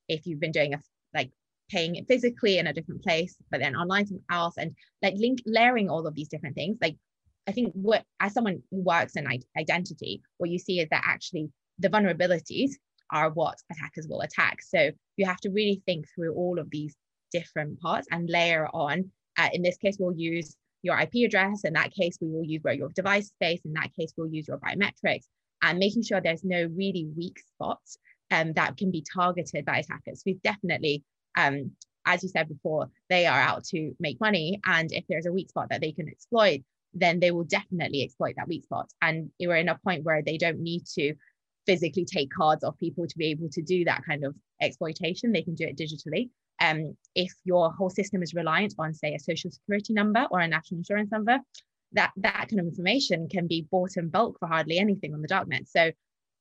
if 0.07 0.25
you've 0.25 0.39
been 0.39 0.51
doing 0.51 0.73
a 0.73 0.79
like 1.13 1.31
paying 1.69 1.95
it 1.95 2.07
physically 2.07 2.57
in 2.57 2.67
a 2.67 2.73
different 2.73 3.03
place, 3.03 3.35
but 3.51 3.59
then 3.59 3.75
online 3.75 4.05
something 4.07 4.23
else, 4.31 4.55
and 4.57 4.75
like 5.01 5.13
link 5.15 5.39
layering 5.45 5.89
all 5.89 6.07
of 6.07 6.15
these 6.15 6.27
different 6.27 6.55
things. 6.55 6.77
Like 6.81 6.97
I 7.47 7.51
think 7.51 7.71
what 7.73 8.03
as 8.19 8.33
someone 8.33 8.61
who 8.71 8.81
works 8.81 9.15
in 9.15 9.27
identity, 9.57 10.21
what 10.37 10.49
you 10.49 10.59
see 10.59 10.79
is 10.79 10.89
that 10.89 11.03
actually 11.05 11.49
the 11.79 11.89
vulnerabilities 11.89 12.71
are 13.11 13.29
what 13.29 13.57
attackers 13.71 14.07
will 14.07 14.21
attack. 14.21 14.61
So 14.61 14.91
you 15.15 15.25
have 15.25 15.39
to 15.41 15.49
really 15.49 15.81
think 15.85 16.05
through 16.13 16.33
all 16.33 16.59
of 16.59 16.69
these 16.69 16.95
different 17.31 17.79
parts 17.79 18.07
and 18.11 18.29
layer 18.29 18.67
on. 18.73 19.11
Uh, 19.37 19.49
in 19.53 19.61
this 19.61 19.77
case, 19.77 19.97
we'll 19.99 20.17
use 20.17 20.55
your 20.87 20.99
IP 20.99 21.25
address. 21.25 21.63
In 21.63 21.73
that 21.73 21.93
case, 21.93 22.17
we 22.19 22.29
will 22.29 22.43
use 22.43 22.63
where 22.63 22.73
your 22.73 22.89
device 22.89 23.27
space. 23.27 23.61
In 23.65 23.73
that 23.73 23.93
case, 23.93 24.13
we'll 24.17 24.33
use 24.33 24.47
your 24.47 24.57
biometrics 24.57 25.25
and 25.61 25.79
making 25.79 26.03
sure 26.03 26.21
there's 26.21 26.43
no 26.43 26.67
really 26.75 27.07
weak 27.15 27.39
spots 27.39 27.97
um, 28.31 28.53
that 28.53 28.77
can 28.77 28.91
be 28.91 29.03
targeted 29.13 29.65
by 29.65 29.79
attackers. 29.79 30.23
We've 30.25 30.41
definitely, 30.41 31.03
um, 31.35 31.71
as 32.05 32.23
you 32.23 32.29
said 32.29 32.47
before, 32.47 32.89
they 33.09 33.25
are 33.25 33.39
out 33.39 33.65
to 33.65 33.93
make 33.99 34.19
money. 34.19 34.59
And 34.65 34.91
if 34.91 35.03
there's 35.07 35.25
a 35.25 35.31
weak 35.31 35.49
spot 35.49 35.67
that 35.69 35.81
they 35.81 35.91
can 35.91 36.07
exploit, 36.07 36.61
then 36.93 37.19
they 37.19 37.31
will 37.31 37.43
definitely 37.43 38.03
exploit 38.03 38.35
that 38.37 38.47
weak 38.47 38.63
spot. 38.63 38.89
And 39.01 39.29
we're 39.39 39.55
in 39.57 39.69
a 39.69 39.79
point 39.83 40.03
where 40.03 40.21
they 40.21 40.37
don't 40.37 40.59
need 40.59 40.85
to 40.95 41.13
physically 41.65 42.05
take 42.05 42.31
cards 42.31 42.63
off 42.63 42.77
people 42.77 43.05
to 43.05 43.17
be 43.17 43.27
able 43.27 43.49
to 43.49 43.61
do 43.61 43.83
that 43.85 44.03
kind 44.05 44.23
of 44.23 44.35
exploitation. 44.61 45.31
They 45.31 45.43
can 45.43 45.55
do 45.55 45.65
it 45.65 45.77
digitally. 45.77 46.29
Um, 46.59 46.97
if 47.15 47.31
your 47.43 47.71
whole 47.71 47.89
system 47.89 48.23
is 48.23 48.33
reliant 48.33 48.73
on, 48.79 48.93
say, 48.93 49.13
a 49.13 49.19
social 49.19 49.51
security 49.51 49.93
number 49.93 50.27
or 50.31 50.39
a 50.39 50.47
national 50.47 50.79
insurance 50.79 51.11
number, 51.11 51.39
that 51.93 52.11
that 52.17 52.47
kind 52.49 52.59
of 52.59 52.67
information 52.67 53.29
can 53.29 53.47
be 53.47 53.67
bought 53.71 53.97
in 53.97 54.09
bulk 54.09 54.39
for 54.39 54.47
hardly 54.47 54.77
anything 54.77 55.13
on 55.13 55.21
the 55.21 55.27
darknet. 55.27 55.67
So 55.67 55.91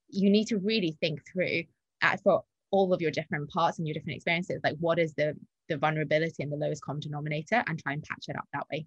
you 0.09 0.31
need 0.31 0.47
to 0.47 0.59
really 0.59 0.97
think 1.01 1.21
through 1.31 1.65
uh, 2.03 2.17
for 2.23 2.45
all 2.71 2.93
of 2.93 3.01
your 3.01 3.11
different 3.11 3.49
parts 3.51 3.79
and 3.79 3.87
your 3.87 3.95
different 3.95 4.17
experiences 4.17 4.61
like 4.65 4.77
what 4.81 4.99
is 4.99 5.15
the 5.15 5.35
the 5.69 5.77
vulnerability 5.77 6.43
and 6.43 6.53
the 6.53 6.57
lowest 6.57 6.83
common 6.83 7.01
denominator 7.01 7.63
and 7.67 7.83
try 7.83 7.93
and 7.93 8.03
patch 8.05 8.27
it 8.29 8.37
up 8.37 8.47
that 8.53 8.67
way 8.71 8.87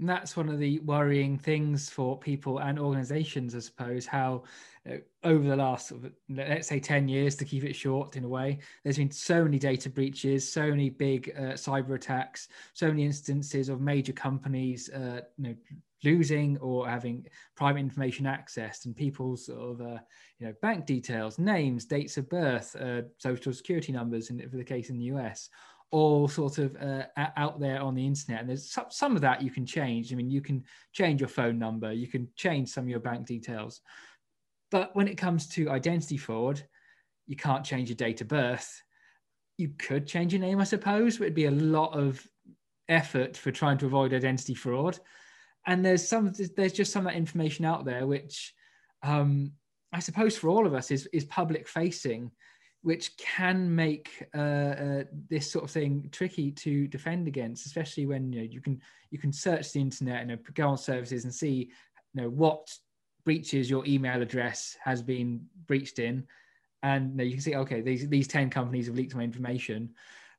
and 0.00 0.08
that's 0.08 0.36
one 0.36 0.48
of 0.48 0.58
the 0.58 0.80
worrying 0.80 1.38
things 1.38 1.90
for 1.90 2.18
people 2.18 2.58
and 2.58 2.78
organizations, 2.78 3.54
I 3.54 3.58
suppose, 3.58 4.06
how 4.06 4.44
know, 4.86 5.00
over 5.24 5.46
the 5.46 5.56
last, 5.56 5.92
let's 6.28 6.68
say, 6.68 6.80
10 6.80 7.08
years 7.08 7.36
to 7.36 7.44
keep 7.44 7.64
it 7.64 7.74
short 7.74 8.16
in 8.16 8.24
a 8.24 8.28
way, 8.28 8.58
there's 8.82 8.96
been 8.96 9.10
so 9.10 9.44
many 9.44 9.58
data 9.58 9.90
breaches, 9.90 10.50
so 10.50 10.70
many 10.70 10.90
big 10.90 11.32
uh, 11.36 11.52
cyber 11.52 11.94
attacks, 11.94 12.48
so 12.72 12.88
many 12.88 13.04
instances 13.04 13.68
of 13.68 13.80
major 13.80 14.12
companies 14.12 14.88
uh, 14.90 15.20
you 15.36 15.48
know, 15.48 15.54
losing 16.02 16.56
or 16.58 16.88
having 16.88 17.26
private 17.54 17.78
information 17.78 18.24
accessed 18.24 18.86
and 18.86 18.96
people's 18.96 19.46
sort 19.46 19.60
of, 19.60 19.80
uh, 19.82 19.98
you 20.38 20.46
know, 20.46 20.54
bank 20.62 20.86
details, 20.86 21.38
names, 21.38 21.84
dates 21.84 22.16
of 22.16 22.28
birth, 22.30 22.74
uh, 22.76 23.02
social 23.18 23.52
security 23.52 23.92
numbers, 23.92 24.30
in, 24.30 24.48
for 24.48 24.56
the 24.56 24.64
case 24.64 24.88
in 24.88 24.98
the 24.98 25.04
US, 25.06 25.50
all 25.90 26.28
sort 26.28 26.58
of 26.58 26.76
uh, 26.76 27.04
out 27.16 27.58
there 27.58 27.80
on 27.80 27.94
the 27.94 28.06
internet. 28.06 28.40
And 28.40 28.48
there's 28.48 28.70
some, 28.70 28.86
some 28.90 29.16
of 29.16 29.22
that 29.22 29.42
you 29.42 29.50
can 29.50 29.66
change. 29.66 30.12
I 30.12 30.16
mean, 30.16 30.30
you 30.30 30.40
can 30.40 30.64
change 30.92 31.20
your 31.20 31.28
phone 31.28 31.58
number, 31.58 31.92
you 31.92 32.06
can 32.06 32.28
change 32.36 32.68
some 32.68 32.84
of 32.84 32.90
your 32.90 33.00
bank 33.00 33.26
details. 33.26 33.80
But 34.70 34.94
when 34.94 35.08
it 35.08 35.18
comes 35.18 35.48
to 35.48 35.70
identity 35.70 36.16
fraud, 36.16 36.62
you 37.26 37.36
can't 37.36 37.64
change 37.64 37.88
your 37.88 37.96
date 37.96 38.20
of 38.20 38.28
birth. 38.28 38.82
You 39.56 39.70
could 39.78 40.06
change 40.06 40.32
your 40.32 40.40
name, 40.40 40.60
I 40.60 40.64
suppose, 40.64 41.18
but 41.18 41.24
it'd 41.24 41.34
be 41.34 41.46
a 41.46 41.50
lot 41.50 41.92
of 41.92 42.24
effort 42.88 43.36
for 43.36 43.50
trying 43.50 43.78
to 43.78 43.86
avoid 43.86 44.14
identity 44.14 44.54
fraud. 44.54 44.98
And 45.66 45.84
there's 45.84 46.06
some, 46.06 46.32
there's 46.56 46.72
just 46.72 46.92
some 46.92 47.06
of 47.06 47.12
that 47.12 47.18
information 47.18 47.64
out 47.64 47.84
there, 47.84 48.06
which 48.06 48.54
um, 49.02 49.52
I 49.92 49.98
suppose 49.98 50.36
for 50.36 50.48
all 50.48 50.66
of 50.66 50.74
us 50.74 50.90
is, 50.90 51.08
is 51.12 51.24
public 51.24 51.68
facing 51.68 52.30
which 52.82 53.16
can 53.18 53.74
make 53.74 54.26
uh, 54.34 54.38
uh, 54.38 55.04
this 55.28 55.50
sort 55.50 55.64
of 55.64 55.70
thing 55.70 56.08
tricky 56.12 56.50
to 56.50 56.88
defend 56.88 57.28
against, 57.28 57.66
especially 57.66 58.06
when 58.06 58.32
you 58.32 58.40
know 58.40 58.48
you 58.50 58.60
can 58.60 58.80
you 59.10 59.18
can 59.18 59.32
search 59.32 59.72
the 59.72 59.80
internet 59.80 60.22
and 60.22 60.38
go 60.54 60.68
on 60.68 60.78
services 60.78 61.24
and 61.24 61.34
see 61.34 61.70
you 62.14 62.22
know 62.22 62.30
what 62.30 62.66
breaches 63.24 63.68
your 63.68 63.84
email 63.86 64.22
address 64.22 64.76
has 64.82 65.02
been 65.02 65.44
breached 65.66 65.98
in, 65.98 66.24
and 66.82 67.10
you, 67.10 67.16
know, 67.16 67.24
you 67.24 67.32
can 67.32 67.40
see 67.40 67.54
okay 67.54 67.80
these 67.82 68.08
these 68.08 68.28
10 68.28 68.48
companies 68.50 68.86
have 68.86 68.96
leaked 68.96 69.14
my 69.14 69.22
information. 69.22 69.90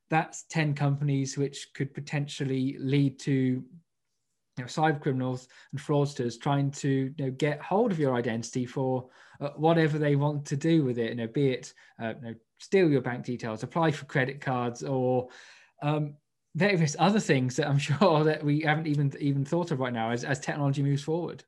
That's 0.09 0.43
10 0.49 0.73
companies 0.73 1.37
which 1.37 1.69
could 1.73 1.93
potentially 1.93 2.75
lead 2.79 3.17
to 3.19 3.63
you 4.57 4.63
know, 4.63 4.67
cyber 4.67 4.99
criminals 4.99 5.47
and 5.71 5.81
fraudsters 5.81 6.39
trying 6.39 6.71
to 6.71 7.13
you 7.17 7.25
know, 7.25 7.31
get 7.31 7.61
hold 7.61 7.91
of 7.91 7.99
your 7.99 8.15
identity 8.15 8.65
for 8.65 9.09
uh, 9.39 9.49
whatever 9.55 9.97
they 9.97 10.15
want 10.15 10.45
to 10.45 10.57
do 10.57 10.83
with 10.83 10.97
it. 10.97 11.09
You 11.09 11.15
know, 11.15 11.27
be 11.27 11.51
it 11.51 11.73
uh, 12.01 12.13
you 12.21 12.29
know, 12.29 12.35
steal 12.59 12.89
your 12.89 13.01
bank 13.01 13.25
details, 13.25 13.63
apply 13.63 13.91
for 13.91 14.05
credit 14.05 14.41
cards, 14.41 14.83
or 14.83 15.29
um, 15.81 16.15
various 16.55 16.95
other 16.99 17.19
things 17.19 17.55
that 17.55 17.67
I'm 17.67 17.79
sure 17.89 18.23
that 18.23 18.43
we 18.43 18.61
haven't 18.61 18.87
even 18.87 19.13
even 19.19 19.45
thought 19.45 19.71
of 19.71 19.79
right 19.79 19.93
now 19.93 20.11
as, 20.11 20.23
as 20.23 20.39
technology 20.39 20.83
moves 20.83 21.03
forward. 21.03 21.43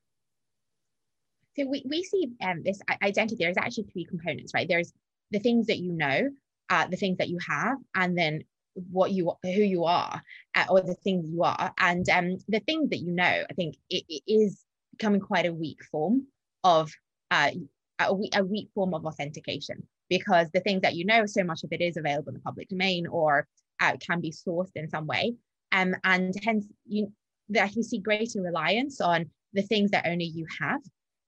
So 1.56 1.68
we, 1.68 1.84
we 1.88 2.04
see 2.04 2.32
um, 2.42 2.64
this 2.64 2.80
identity. 3.04 3.36
There's 3.38 3.58
actually 3.58 3.84
three 3.94 4.06
components, 4.06 4.54
right? 4.56 4.68
There's 4.68 4.92
the 5.30 5.40
things 5.40 5.68
that 5.68 5.78
you 5.78 5.92
know, 5.92 6.30
uh, 6.70 6.88
the 6.88 6.98
things 6.98 7.18
that 7.18 7.30
you 7.30 7.38
have, 7.48 7.78
and 7.94 8.18
then 8.18 8.44
what 8.92 9.12
you 9.12 9.32
who 9.44 9.50
you 9.50 9.86
are 9.86 10.22
uh, 10.56 10.66
or 10.70 10.82
the 10.82 10.96
thing 10.96 11.24
you 11.26 11.44
are. 11.44 11.74
And 11.78 12.08
um, 12.10 12.38
the 12.48 12.60
thing 12.62 12.88
that 12.90 13.00
you 13.00 13.12
know 13.12 13.44
i 13.50 13.54
think 13.54 13.76
it, 13.90 14.04
it 14.10 14.24
is 14.28 14.64
becoming 14.92 15.22
quite 15.22 15.46
a 15.46 15.54
weak 15.54 15.84
form 15.92 16.28
of 16.64 16.92
uh, 17.32 17.52
a, 18.00 18.14
weak, 18.14 18.36
a 18.36 18.44
weak 18.44 18.70
form 18.74 18.94
of 18.94 19.06
authentication. 19.06 19.88
Because 20.10 20.50
the 20.52 20.60
things 20.60 20.82
that 20.82 20.96
you 20.96 21.06
know 21.06 21.26
so 21.26 21.44
much 21.44 21.64
of 21.64 21.72
it 21.72 21.82
is 21.82 21.98
available 21.98 22.30
in 22.30 22.36
the 22.36 22.42
public 22.42 22.70
domain 22.70 23.08
or 23.08 23.48
uh, 23.82 23.94
can 24.06 24.22
be 24.22 24.32
sourced 24.32 24.72
in 24.76 24.88
some 24.88 25.08
way. 25.08 25.34
Um, 25.72 25.96
and 26.04 26.34
hence 26.44 26.66
you 26.86 27.12
that 27.50 27.76
you 27.76 27.84
see 27.84 27.98
greater 27.98 28.42
reliance 28.42 29.02
on 29.02 29.30
the 29.54 29.64
things 29.64 29.92
that 29.92 30.06
only 30.08 30.26
you 30.26 30.46
have 30.60 30.82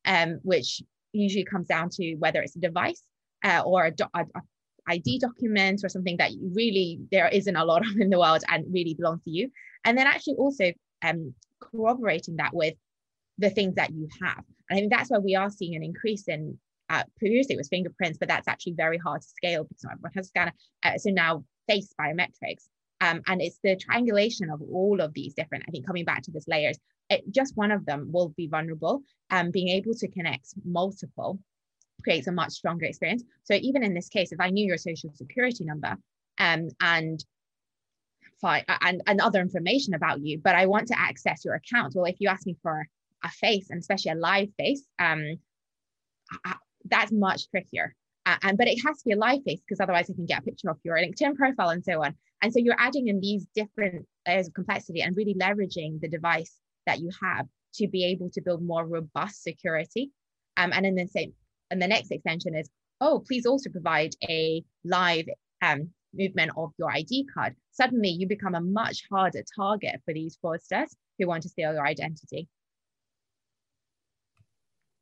um, 0.06 0.40
which 0.44 0.82
usually 1.14 1.44
comes 1.44 1.68
down 1.68 1.90
to 1.90 2.16
whether 2.16 2.42
it's 2.42 2.56
a 2.56 2.60
device 2.60 3.02
uh, 3.44 3.62
or 3.66 3.86
a, 3.86 3.94
a, 4.14 4.25
ID 4.88 5.20
document 5.20 5.82
or 5.84 5.89
something 5.89 6.18
that 6.18 6.34
you 6.34 6.51
really 6.54 7.00
there 7.12 7.27
isn't 7.27 7.56
a 7.56 7.65
lot 7.65 7.86
of 7.86 7.96
in 8.00 8.10
the 8.10 8.20
world 8.20 8.44
and 8.50 8.65
really 8.72 8.94
belongs 8.94 9.24
to 9.24 9.32
you. 9.32 9.50
And 9.84 9.98
then 9.98 10.08
actually 10.08 10.36
also 10.36 10.72
um, 11.04 11.34
corroborating 11.60 12.38
that 12.38 12.54
with 12.54 12.75
the 13.38 13.50
things 13.50 13.75
that 13.75 13.92
you 13.92 14.08
have. 14.22 14.44
And 14.70 14.77
I 14.77 14.80
think 14.82 14.92
that's 14.92 15.10
why 15.10 15.20
we 15.20 15.36
are 15.36 15.50
seeing 15.50 15.75
an 15.75 15.84
increase 15.84 16.27
in 16.27 16.58
uh, 16.89 17.04
previously 17.18 17.56
it 17.56 17.58
was 17.58 17.68
fingerprints, 17.68 18.18
but 18.18 18.27
that's 18.27 18.48
actually 18.48 18.74
very 18.74 18.98
hard 18.98 19.22
to 19.22 19.27
scale 19.27 19.63
because 19.63 19.84
not 19.84 19.94
everyone 19.94 20.12
has 20.15 20.25
a 20.25 20.30
scanner. 20.30 20.54
Uh, 20.84 20.98
so 20.98 21.10
now 21.10 21.44
face 21.68 21.94
biometrics. 22.00 22.68
Um, 23.01 23.22
and 23.27 23.42
it's 23.42 23.60
the 23.63 23.75
triangulation 23.75 24.50
of 24.50 24.62
all 24.62 25.01
of 25.01 25.13
these 25.13 25.34
different, 25.34 25.65
I 25.68 25.72
think 25.72 25.86
coming 25.86 26.06
back 26.06 26.22
to 26.24 26.32
this 26.32 26.48
layers, 26.48 26.77
it, 27.10 27.24
just 27.32 27.58
one 27.58 27.72
of 27.72 27.86
them 27.86 28.10
will 28.12 28.30
be 28.30 28.48
vulnerable. 28.48 29.01
And 29.30 29.48
um, 29.48 29.51
being 29.51 29.70
able 29.70 29.94
to 29.96 30.08
connect 30.08 30.54
multiple 30.63 31.39
creates 32.06 32.28
a 32.28 32.32
much 32.32 32.52
stronger 32.52 32.86
experience. 32.86 33.24
So 33.44 33.56
even 33.56 33.84
in 33.84 33.94
this 33.94 34.10
case, 34.10 34.32
if 34.32 34.40
I 34.40 34.52
knew 34.52 34.66
your 34.66 34.78
social 34.78 35.12
security 35.14 35.66
number 35.66 35.98
um, 36.40 36.70
and 36.80 37.24
and, 38.44 39.02
and 39.08 39.22
other 39.22 39.42
information 39.42 39.96
about 39.96 40.22
you, 40.22 40.40
but 40.44 40.54
I 40.54 40.68
want 40.68 40.88
to 40.90 41.00
access 41.00 41.44
your 41.44 41.56
account. 41.56 41.96
Well, 41.96 42.06
if 42.06 42.18
you 42.20 42.30
ask 42.30 42.46
me 42.46 42.56
for 42.62 42.88
a 43.24 43.30
face 43.30 43.72
and 43.72 43.80
especially 43.80 44.12
a 44.12 44.16
live 44.16 44.50
face, 44.56 44.84
um, 45.00 45.40
I, 46.46 46.54
that's 46.86 47.12
much 47.12 47.50
trickier. 47.50 47.96
Uh, 48.28 48.38
and 48.44 48.58
but 48.58 48.68
it 48.68 48.78
has 48.86 49.00
to 49.00 49.06
be 49.06 49.14
a 49.14 49.18
live 49.18 49.42
face 49.44 49.62
because 49.62 49.80
otherwise 49.80 50.12
I 50.12 50.14
can 50.14 50.28
get 50.28 50.42
a 50.42 50.44
picture 50.44 50.70
of 50.70 50.78
your 50.84 50.98
LinkedIn 50.98 51.36
profile 51.36 51.70
and 51.70 51.84
so 51.84 52.04
on. 52.04 52.16
And 52.44 52.54
so 52.54 52.60
you're 52.60 52.80
adding 52.80 53.08
in 53.08 53.20
these 53.20 53.48
different 53.56 54.06
layers 54.28 54.48
of 54.48 54.54
complexity 54.54 55.02
and 55.02 55.18
really 55.18 55.34
leveraging 55.34 56.00
the 56.00 56.08
device 56.08 56.54
that 56.86 57.00
you 57.00 57.10
have 57.24 57.48
to 57.76 57.88
be 57.88 58.06
able 58.06 58.30
to 58.32 58.42
build 58.42 58.62
more 58.62 58.86
robust 58.86 59.42
security. 59.42 60.12
Um, 60.58 60.72
and 60.72 60.86
in 60.86 60.96
the 60.96 61.08
same 61.08 61.34
and 61.72 61.82
the 61.82 61.88
next 61.88 62.12
extension 62.12 62.56
is, 62.56 62.70
oh, 63.02 63.24
please 63.28 63.46
also 63.46 63.70
provide 63.70 64.14
a 64.30 64.64
live 64.84 65.26
um, 65.62 65.90
movement 66.14 66.52
of 66.58 66.72
your 66.78 66.92
ID 66.92 67.28
card. 67.34 67.56
Suddenly 67.72 68.10
you 68.10 68.28
become 68.28 68.56
a 68.56 68.62
much 68.62 69.04
harder 69.12 69.44
target 69.56 70.02
for 70.06 70.14
these 70.14 70.38
fraudsters 70.44 70.90
who 71.20 71.28
want 71.28 71.44
to 71.44 71.50
steal 71.50 71.74
your 71.74 71.86
identity. 71.86 72.48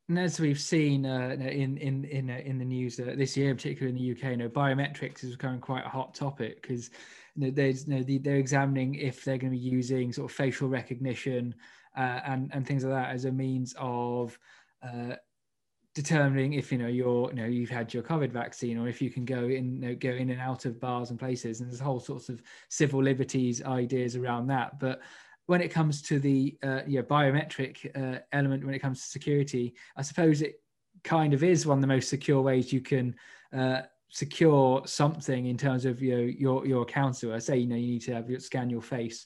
And 0.10 0.20
as 0.20 0.40
we've 0.40 0.60
seen 0.60 1.06
uh, 1.06 1.38
in 1.40 1.78
in 1.78 2.04
in 2.04 2.30
uh, 2.30 2.42
in 2.44 2.60
the 2.60 2.66
news 2.66 3.00
uh, 3.00 3.14
this 3.16 3.38
year, 3.38 3.56
particularly 3.56 3.98
in 3.98 4.04
the 4.04 4.12
UK, 4.12 4.32
you 4.32 4.38
know, 4.38 4.50
biometrics 4.50 5.24
is 5.24 5.32
becoming 5.32 5.62
quite 5.62 5.86
a 5.86 5.90
hot 5.90 6.14
topic 6.14 6.62
because 6.62 6.90
you 7.36 7.52
know, 7.52 7.64
you 7.64 7.76
know, 7.88 8.04
the, 8.04 8.18
they're 8.18 8.36
examining 8.36 8.96
if 8.96 9.24
they're 9.24 9.38
going 9.38 9.54
to 9.54 9.58
be 9.58 9.64
using 9.64 10.12
sort 10.12 10.30
of 10.30 10.36
facial 10.36 10.68
recognition 10.68 11.56
uh, 11.98 12.20
and 12.26 12.52
and 12.54 12.68
things 12.68 12.84
like 12.84 12.94
that 12.94 13.16
as 13.16 13.24
a 13.26 13.32
means 13.32 13.74
of 13.80 14.38
uh, 14.84 15.16
determining 15.96 16.54
if 16.54 16.72
you 16.72 16.78
know 16.78 16.88
you're 16.88 17.30
you 17.30 17.36
know 17.36 17.46
you've 17.46 17.70
had 17.70 17.94
your 17.94 18.04
COVID 18.04 18.32
vaccine 18.32 18.78
or 18.78 18.88
if 18.88 19.02
you 19.02 19.10
can 19.10 19.26
go 19.26 19.44
in 19.44 19.76
you 19.76 19.90
know, 19.90 19.96
go 19.96 20.10
in 20.10 20.30
and 20.32 20.42
out 20.42 20.66
of 20.66 20.80
bars 20.80 21.10
and 21.10 21.20
places. 21.20 21.60
And 21.60 21.70
there's 21.70 21.80
whole 21.80 22.00
sorts 22.00 22.30
of 22.30 22.42
civil 22.70 23.02
liberties 23.02 23.64
ideas 23.64 24.16
around 24.16 24.48
that. 24.48 24.80
But 24.80 25.02
when 25.46 25.62
it 25.62 25.70
comes 25.70 26.02
to 26.04 26.20
the 26.20 26.58
uh, 26.64 26.82
yeah 26.88 27.02
biometric 27.02 27.86
uh, 27.96 28.20
element 28.32 28.66
when 28.66 28.74
it 28.74 28.80
comes 28.80 29.02
to 29.02 29.08
security 29.08 29.76
I 29.96 30.02
suppose 30.02 30.42
it 30.42 30.62
kind 31.04 31.34
of 31.34 31.44
is 31.44 31.66
one 31.66 31.78
of 31.78 31.82
the 31.82 31.88
most 31.88 32.10
secure 32.10 32.42
ways 32.42 32.72
you 32.72 32.82
can 32.82 33.16
uh, 33.52 33.82
secure 34.14 34.84
something 34.86 35.48
in 35.48 35.58
terms 35.58 35.86
of 35.86 36.02
you 36.02 36.16
know, 36.16 36.24
your 36.24 36.66
your 36.66 36.82
account. 36.84 37.16
So 37.16 37.34
I 37.34 37.40
say 37.40 37.58
you 37.58 37.68
know 37.68 37.76
you 37.76 37.94
need 37.94 38.04
to 38.04 38.14
have 38.14 38.30
your 38.30 38.40
scan 38.40 38.70
your 38.70 38.82
face. 38.82 39.26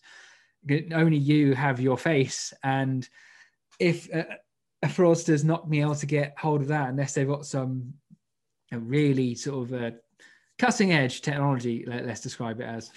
Only 0.94 1.18
you 1.18 1.54
have 1.54 1.80
your 1.80 1.98
face. 1.98 2.54
And 2.64 3.08
if 3.80 4.14
uh, 4.14 4.24
a 4.84 4.88
fraudster's 4.88 5.44
not 5.44 5.70
being 5.70 5.84
able 5.84 5.96
to 5.96 6.06
get 6.06 6.36
hold 6.38 6.62
of 6.62 6.68
that 6.68 6.90
unless 6.90 7.14
they've 7.14 7.28
got 7.28 7.46
some 7.46 7.94
really 8.72 9.36
sort 9.36 9.72
of 9.72 9.82
uh, 9.82 9.92
cutting 10.60 10.94
edge 10.94 11.22
technology, 11.22 11.86
let, 11.88 12.06
us 12.06 12.22
describe 12.22 12.60
it 12.60 12.66
as. 12.66 12.92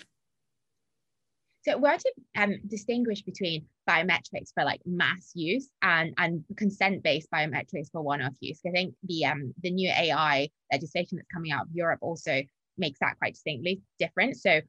So 1.63 1.77
where 1.77 1.99
to 1.99 2.13
um, 2.37 2.57
distinguish 2.67 3.23
between 3.23 3.67
biometrics 3.89 4.53
for 4.55 4.65
like 4.65 4.81
mass 4.87 5.33
use 5.35 5.69
and, 5.83 6.15
and 6.17 6.43
consent-based 6.57 7.31
biometrics 7.31 7.91
for 7.93 8.01
one-off 8.03 8.33
use? 8.41 8.61
I 8.67 8.71
think 8.71 8.95
the 9.05 9.27
um, 9.27 9.53
the 9.63 9.71
new 9.71 9.91
AI 9.91 10.49
legislation 10.73 11.19
that's 11.19 11.29
coming 11.33 11.53
out 11.53 11.67
of 11.67 11.73
Europe 11.73 11.99
also 12.01 12.43
makes 12.79 12.99
that 13.01 13.19
quite 13.19 13.35
distinctly 13.35 13.83
different. 13.99 14.39
So 14.39 14.61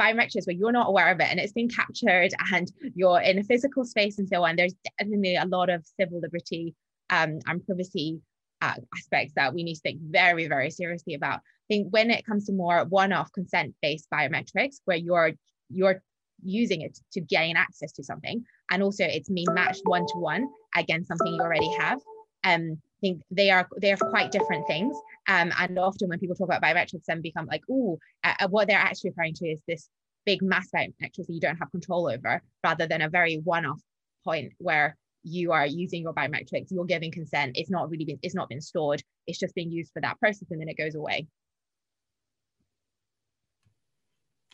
biometrics 0.00 0.46
where 0.46 0.56
you're 0.56 0.72
not 0.72 0.88
aware 0.88 1.10
of 1.10 1.20
it 1.20 1.28
and 1.30 1.40
it's 1.40 1.52
been 1.52 1.68
captured 1.68 2.30
and 2.52 2.70
you're 2.94 3.20
in 3.20 3.38
a 3.38 3.44
physical 3.44 3.84
space 3.84 4.18
and 4.18 4.28
so 4.28 4.44
on, 4.44 4.56
there's 4.56 4.74
definitely 4.98 5.36
a 5.36 5.46
lot 5.46 5.70
of 5.70 5.84
civil 5.98 6.20
liberty 6.20 6.74
um, 7.10 7.38
and 7.46 7.64
privacy 7.66 8.20
uh, 8.62 8.74
aspects 8.94 9.34
that 9.36 9.54
we 9.54 9.62
need 9.62 9.74
to 9.74 9.80
think 9.80 10.00
very, 10.02 10.46
very 10.48 10.70
seriously 10.70 11.14
about. 11.14 11.38
I 11.38 11.66
think 11.68 11.88
when 11.90 12.10
it 12.10 12.26
comes 12.26 12.46
to 12.46 12.52
more 12.52 12.84
one-off 12.84 13.32
consent-based 13.32 14.08
biometrics, 14.12 14.80
where 14.84 14.96
you're 14.96 15.32
you're 15.68 16.02
using 16.42 16.80
it 16.80 16.98
to 17.12 17.20
gain 17.20 17.56
access 17.56 17.92
to 17.92 18.02
something, 18.02 18.44
and 18.70 18.82
also 18.82 19.04
it's 19.04 19.28
being 19.28 19.46
matched 19.52 19.82
one-to-one 19.84 20.48
against 20.76 21.08
something 21.08 21.32
you 21.32 21.40
already 21.40 21.70
have. 21.78 22.00
Um, 22.44 22.80
think 23.00 23.22
they 23.30 23.50
are 23.50 23.68
they 23.78 23.92
are 23.92 23.96
quite 23.96 24.30
different 24.30 24.66
things. 24.66 24.96
Um, 25.28 25.52
and 25.58 25.78
often 25.78 26.08
when 26.08 26.18
people 26.18 26.36
talk 26.36 26.48
about 26.48 26.62
biometrics 26.62 27.08
and 27.08 27.22
become 27.22 27.46
like, 27.46 27.62
oh, 27.70 27.98
uh, 28.24 28.48
what 28.48 28.68
they're 28.68 28.78
actually 28.78 29.10
referring 29.10 29.34
to 29.34 29.48
is 29.48 29.60
this 29.66 29.88
big 30.26 30.42
mass 30.42 30.68
biometrics 30.74 31.26
that 31.26 31.30
you 31.30 31.40
don't 31.40 31.56
have 31.56 31.70
control 31.70 32.08
over, 32.08 32.42
rather 32.64 32.86
than 32.86 33.02
a 33.02 33.08
very 33.08 33.36
one-off 33.44 33.80
point 34.24 34.52
where 34.58 34.96
you 35.22 35.52
are 35.52 35.66
using 35.66 36.02
your 36.02 36.14
biometrics, 36.14 36.68
you're 36.70 36.84
giving 36.84 37.12
consent. 37.12 37.52
It's 37.54 37.70
not 37.70 37.90
really 37.90 38.04
been, 38.04 38.18
it's 38.22 38.34
not 38.34 38.48
been 38.48 38.60
stored. 38.60 39.02
It's 39.26 39.38
just 39.38 39.54
being 39.54 39.70
used 39.70 39.92
for 39.92 40.00
that 40.00 40.18
process 40.18 40.50
and 40.50 40.60
then 40.60 40.68
it 40.68 40.78
goes 40.78 40.94
away. 40.94 41.26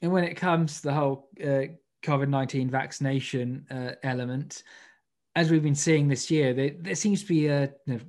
And 0.02 0.12
when 0.12 0.24
it 0.24 0.34
comes 0.34 0.76
to 0.76 0.88
the 0.88 0.92
whole 0.92 1.28
uh, 1.42 1.72
COVID 2.02 2.28
19 2.28 2.68
vaccination 2.68 3.66
uh, 3.70 3.92
element, 4.02 4.62
as 5.36 5.50
we've 5.50 5.62
been 5.62 5.74
seeing 5.74 6.08
this 6.08 6.30
year, 6.30 6.54
there, 6.54 6.72
there 6.80 6.94
seems 6.94 7.20
to 7.20 7.28
be 7.28 7.46
a 7.46 7.70
you 7.84 7.94
know, 7.94 8.00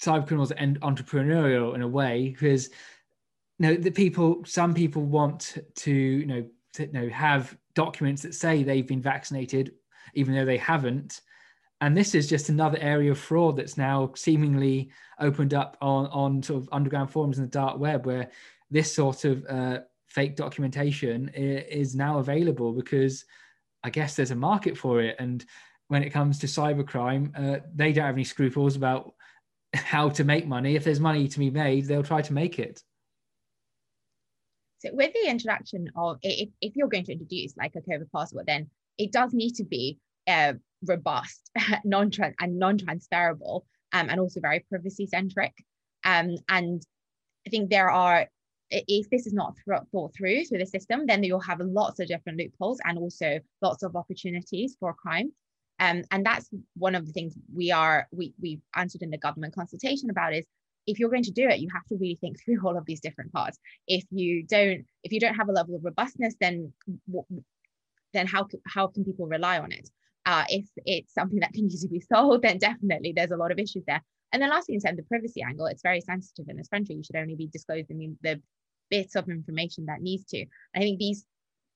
cyber 0.00 0.26
criminals 0.26 0.52
and 0.52 0.78
entrepreneurial 0.82 1.74
in 1.74 1.80
a 1.80 1.88
way 1.88 2.28
because 2.28 2.68
you 3.58 3.66
know 3.66 3.74
the 3.74 3.90
people 3.90 4.42
some 4.44 4.74
people 4.74 5.02
want 5.02 5.56
to 5.74 5.90
you 5.90 6.26
know 6.26 6.46
to, 6.74 6.86
you 6.86 6.92
know 6.92 7.08
have 7.08 7.56
documents 7.74 8.20
that 8.22 8.34
say 8.34 8.62
they've 8.62 8.86
been 8.86 9.00
vaccinated 9.00 9.72
even 10.14 10.34
though 10.34 10.44
they 10.44 10.58
haven't. 10.58 11.22
And 11.80 11.96
this 11.96 12.14
is 12.14 12.28
just 12.28 12.48
another 12.48 12.78
area 12.80 13.10
of 13.10 13.18
fraud 13.18 13.56
that's 13.56 13.76
now 13.76 14.12
seemingly 14.14 14.90
opened 15.18 15.54
up 15.54 15.78
on 15.80 16.06
on 16.08 16.42
sort 16.42 16.62
of 16.62 16.68
underground 16.70 17.10
forums 17.10 17.38
in 17.38 17.44
the 17.44 17.50
dark 17.50 17.78
web 17.78 18.04
where 18.04 18.30
this 18.70 18.94
sort 18.94 19.24
of 19.24 19.44
uh, 19.48 19.78
fake 20.06 20.36
documentation 20.36 21.30
is 21.30 21.94
now 21.94 22.18
available 22.18 22.72
because 22.72 23.24
i 23.84 23.90
guess 23.90 24.16
there's 24.16 24.30
a 24.32 24.36
market 24.36 24.76
for 24.76 25.00
it. 25.00 25.16
And 25.18 25.44
when 25.88 26.02
it 26.02 26.10
comes 26.10 26.38
to 26.40 26.46
cybercrime 26.46 27.30
uh, 27.36 27.60
they 27.74 27.92
don't 27.92 28.06
have 28.06 28.14
any 28.14 28.24
scruples 28.24 28.76
about 28.76 29.14
how 29.74 30.08
to 30.08 30.24
make 30.24 30.46
money. 30.46 30.76
If 30.76 30.84
there's 30.84 31.00
money 31.00 31.28
to 31.28 31.38
be 31.38 31.50
made, 31.50 31.86
they'll 31.86 32.02
try 32.02 32.22
to 32.22 32.32
make 32.32 32.58
it. 32.58 32.82
So 34.78 34.90
with 34.92 35.12
the 35.12 35.28
introduction 35.28 35.88
of 35.96 36.18
if, 36.22 36.48
if 36.60 36.76
you're 36.76 36.88
going 36.88 37.04
to 37.04 37.12
introduce 37.12 37.56
like 37.56 37.74
a 37.76 37.80
COVID 37.80 38.10
passport, 38.14 38.46
then 38.46 38.68
it 38.98 39.12
does 39.12 39.32
need 39.32 39.54
to 39.56 39.64
be 39.64 39.98
uh, 40.26 40.54
robust, 40.84 41.50
non 41.84 42.10
and 42.40 42.58
non-transferable, 42.58 43.66
um, 43.92 44.10
and 44.10 44.20
also 44.20 44.40
very 44.40 44.60
privacy 44.68 45.06
centric. 45.06 45.52
Um, 46.04 46.36
and 46.48 46.82
I 47.46 47.50
think 47.50 47.70
there 47.70 47.90
are 47.90 48.26
if 48.70 49.08
this 49.10 49.26
is 49.26 49.32
not 49.32 49.54
thought 49.92 50.12
through 50.14 50.44
through 50.44 50.58
the 50.58 50.66
system, 50.66 51.06
then 51.06 51.22
you'll 51.22 51.40
have 51.40 51.60
lots 51.60 52.00
of 52.00 52.08
different 52.08 52.38
loopholes 52.38 52.80
and 52.84 52.98
also 52.98 53.38
lots 53.62 53.82
of 53.82 53.94
opportunities 53.94 54.76
for 54.80 54.92
crime. 54.92 55.32
Um, 55.78 56.02
and 56.10 56.24
that's 56.24 56.48
one 56.76 56.94
of 56.94 57.06
the 57.06 57.12
things 57.12 57.34
we 57.54 57.70
are 57.70 58.06
we 58.10 58.34
we 58.40 58.60
answered 58.74 59.02
in 59.02 59.10
the 59.10 59.18
government 59.18 59.54
consultation 59.54 60.10
about 60.10 60.34
is 60.34 60.46
if 60.86 60.98
you're 60.98 61.10
going 61.10 61.24
to 61.24 61.32
do 61.32 61.48
it, 61.48 61.58
you 61.58 61.68
have 61.74 61.84
to 61.86 61.96
really 61.96 62.18
think 62.20 62.36
through 62.42 62.60
all 62.64 62.76
of 62.76 62.86
these 62.86 63.00
different 63.00 63.32
parts. 63.32 63.58
If 63.86 64.04
you 64.10 64.44
don't 64.44 64.84
if 65.02 65.12
you 65.12 65.20
don't 65.20 65.34
have 65.34 65.48
a 65.48 65.52
level 65.52 65.74
of 65.74 65.84
robustness, 65.84 66.34
then 66.40 66.72
then 68.12 68.26
how 68.26 68.46
how 68.66 68.86
can 68.86 69.04
people 69.04 69.26
rely 69.26 69.58
on 69.58 69.72
it? 69.72 69.88
Uh, 70.24 70.44
if 70.48 70.66
it's 70.86 71.14
something 71.14 71.40
that 71.40 71.52
can 71.52 71.66
easily 71.70 71.98
be 71.98 72.00
sold 72.00 72.42
then 72.42 72.58
definitely 72.58 73.12
there's 73.14 73.30
a 73.30 73.36
lot 73.36 73.52
of 73.52 73.58
issues 73.58 73.84
there. 73.86 74.02
And 74.32 74.42
then 74.42 74.50
lastly, 74.50 74.74
in 74.74 74.80
terms 74.80 74.98
of 74.98 75.04
the 75.04 75.08
privacy 75.08 75.42
angle, 75.42 75.66
it's 75.66 75.82
very 75.82 76.00
sensitive 76.00 76.48
in 76.48 76.56
this 76.56 76.68
country. 76.68 76.96
You 76.96 77.04
should 77.04 77.16
only 77.16 77.36
be 77.36 77.46
disclosing 77.46 78.18
the 78.22 78.40
bits 78.90 79.14
of 79.14 79.28
information 79.28 79.86
that 79.86 80.00
needs 80.00 80.24
to. 80.26 80.44
I 80.74 80.80
think 80.80 80.98
these 80.98 81.24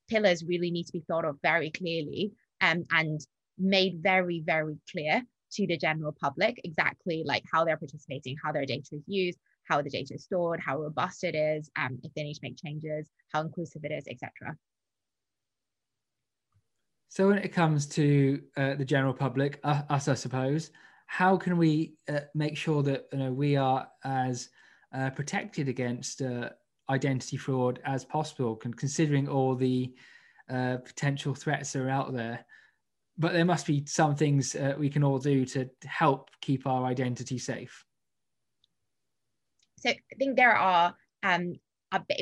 pillars 0.08 0.44
really 0.44 0.70
need 0.70 0.86
to 0.86 0.92
be 0.92 1.04
thought 1.06 1.24
of 1.24 1.36
very 1.42 1.70
clearly 1.70 2.32
um, 2.60 2.84
and 2.90 3.20
made 3.60 4.02
very, 4.02 4.42
very 4.44 4.76
clear 4.90 5.22
to 5.52 5.66
the 5.66 5.76
general 5.76 6.14
public 6.20 6.60
exactly 6.64 7.22
like 7.26 7.42
how 7.52 7.64
they're 7.64 7.76
participating, 7.76 8.36
how 8.42 8.52
their 8.52 8.66
data 8.66 8.88
is 8.92 9.02
used, 9.06 9.38
how 9.64 9.82
the 9.82 9.90
data 9.90 10.14
is 10.14 10.24
stored, 10.24 10.60
how 10.60 10.78
robust 10.78 11.24
it 11.24 11.34
is, 11.34 11.70
um, 11.76 11.98
if 12.02 12.12
they 12.14 12.22
need 12.22 12.34
to 12.34 12.40
make 12.42 12.56
changes, 12.56 13.08
how 13.32 13.40
inclusive 13.40 13.84
it 13.84 13.92
is, 13.92 14.04
etc. 14.08 14.56
So 17.08 17.28
when 17.28 17.38
it 17.38 17.52
comes 17.52 17.86
to 17.86 18.40
uh, 18.56 18.74
the 18.74 18.84
general 18.84 19.12
public, 19.12 19.58
uh, 19.64 19.82
us, 19.90 20.06
I 20.06 20.14
suppose, 20.14 20.70
how 21.06 21.36
can 21.36 21.58
we 21.58 21.94
uh, 22.08 22.20
make 22.36 22.56
sure 22.56 22.84
that 22.84 23.08
you 23.12 23.18
know 23.18 23.32
we 23.32 23.56
are 23.56 23.88
as 24.04 24.48
uh, 24.94 25.10
protected 25.10 25.68
against 25.68 26.22
uh, 26.22 26.50
identity 26.88 27.36
fraud 27.36 27.80
as 27.84 28.04
possible, 28.04 28.54
considering 28.54 29.28
all 29.28 29.56
the 29.56 29.92
uh, 30.48 30.76
potential 30.84 31.34
threats 31.34 31.72
that 31.72 31.82
are 31.82 31.90
out 31.90 32.12
there? 32.12 32.44
But 33.20 33.34
there 33.34 33.44
must 33.44 33.66
be 33.66 33.84
some 33.86 34.16
things 34.16 34.56
we 34.78 34.88
can 34.88 35.04
all 35.04 35.18
do 35.18 35.44
to 35.44 35.68
help 35.84 36.30
keep 36.40 36.66
our 36.66 36.86
identity 36.86 37.38
safe. 37.38 37.84
So 39.78 39.90
I 39.90 40.16
think 40.18 40.36
there 40.36 40.56
are 40.56 40.94
um, 41.22 41.54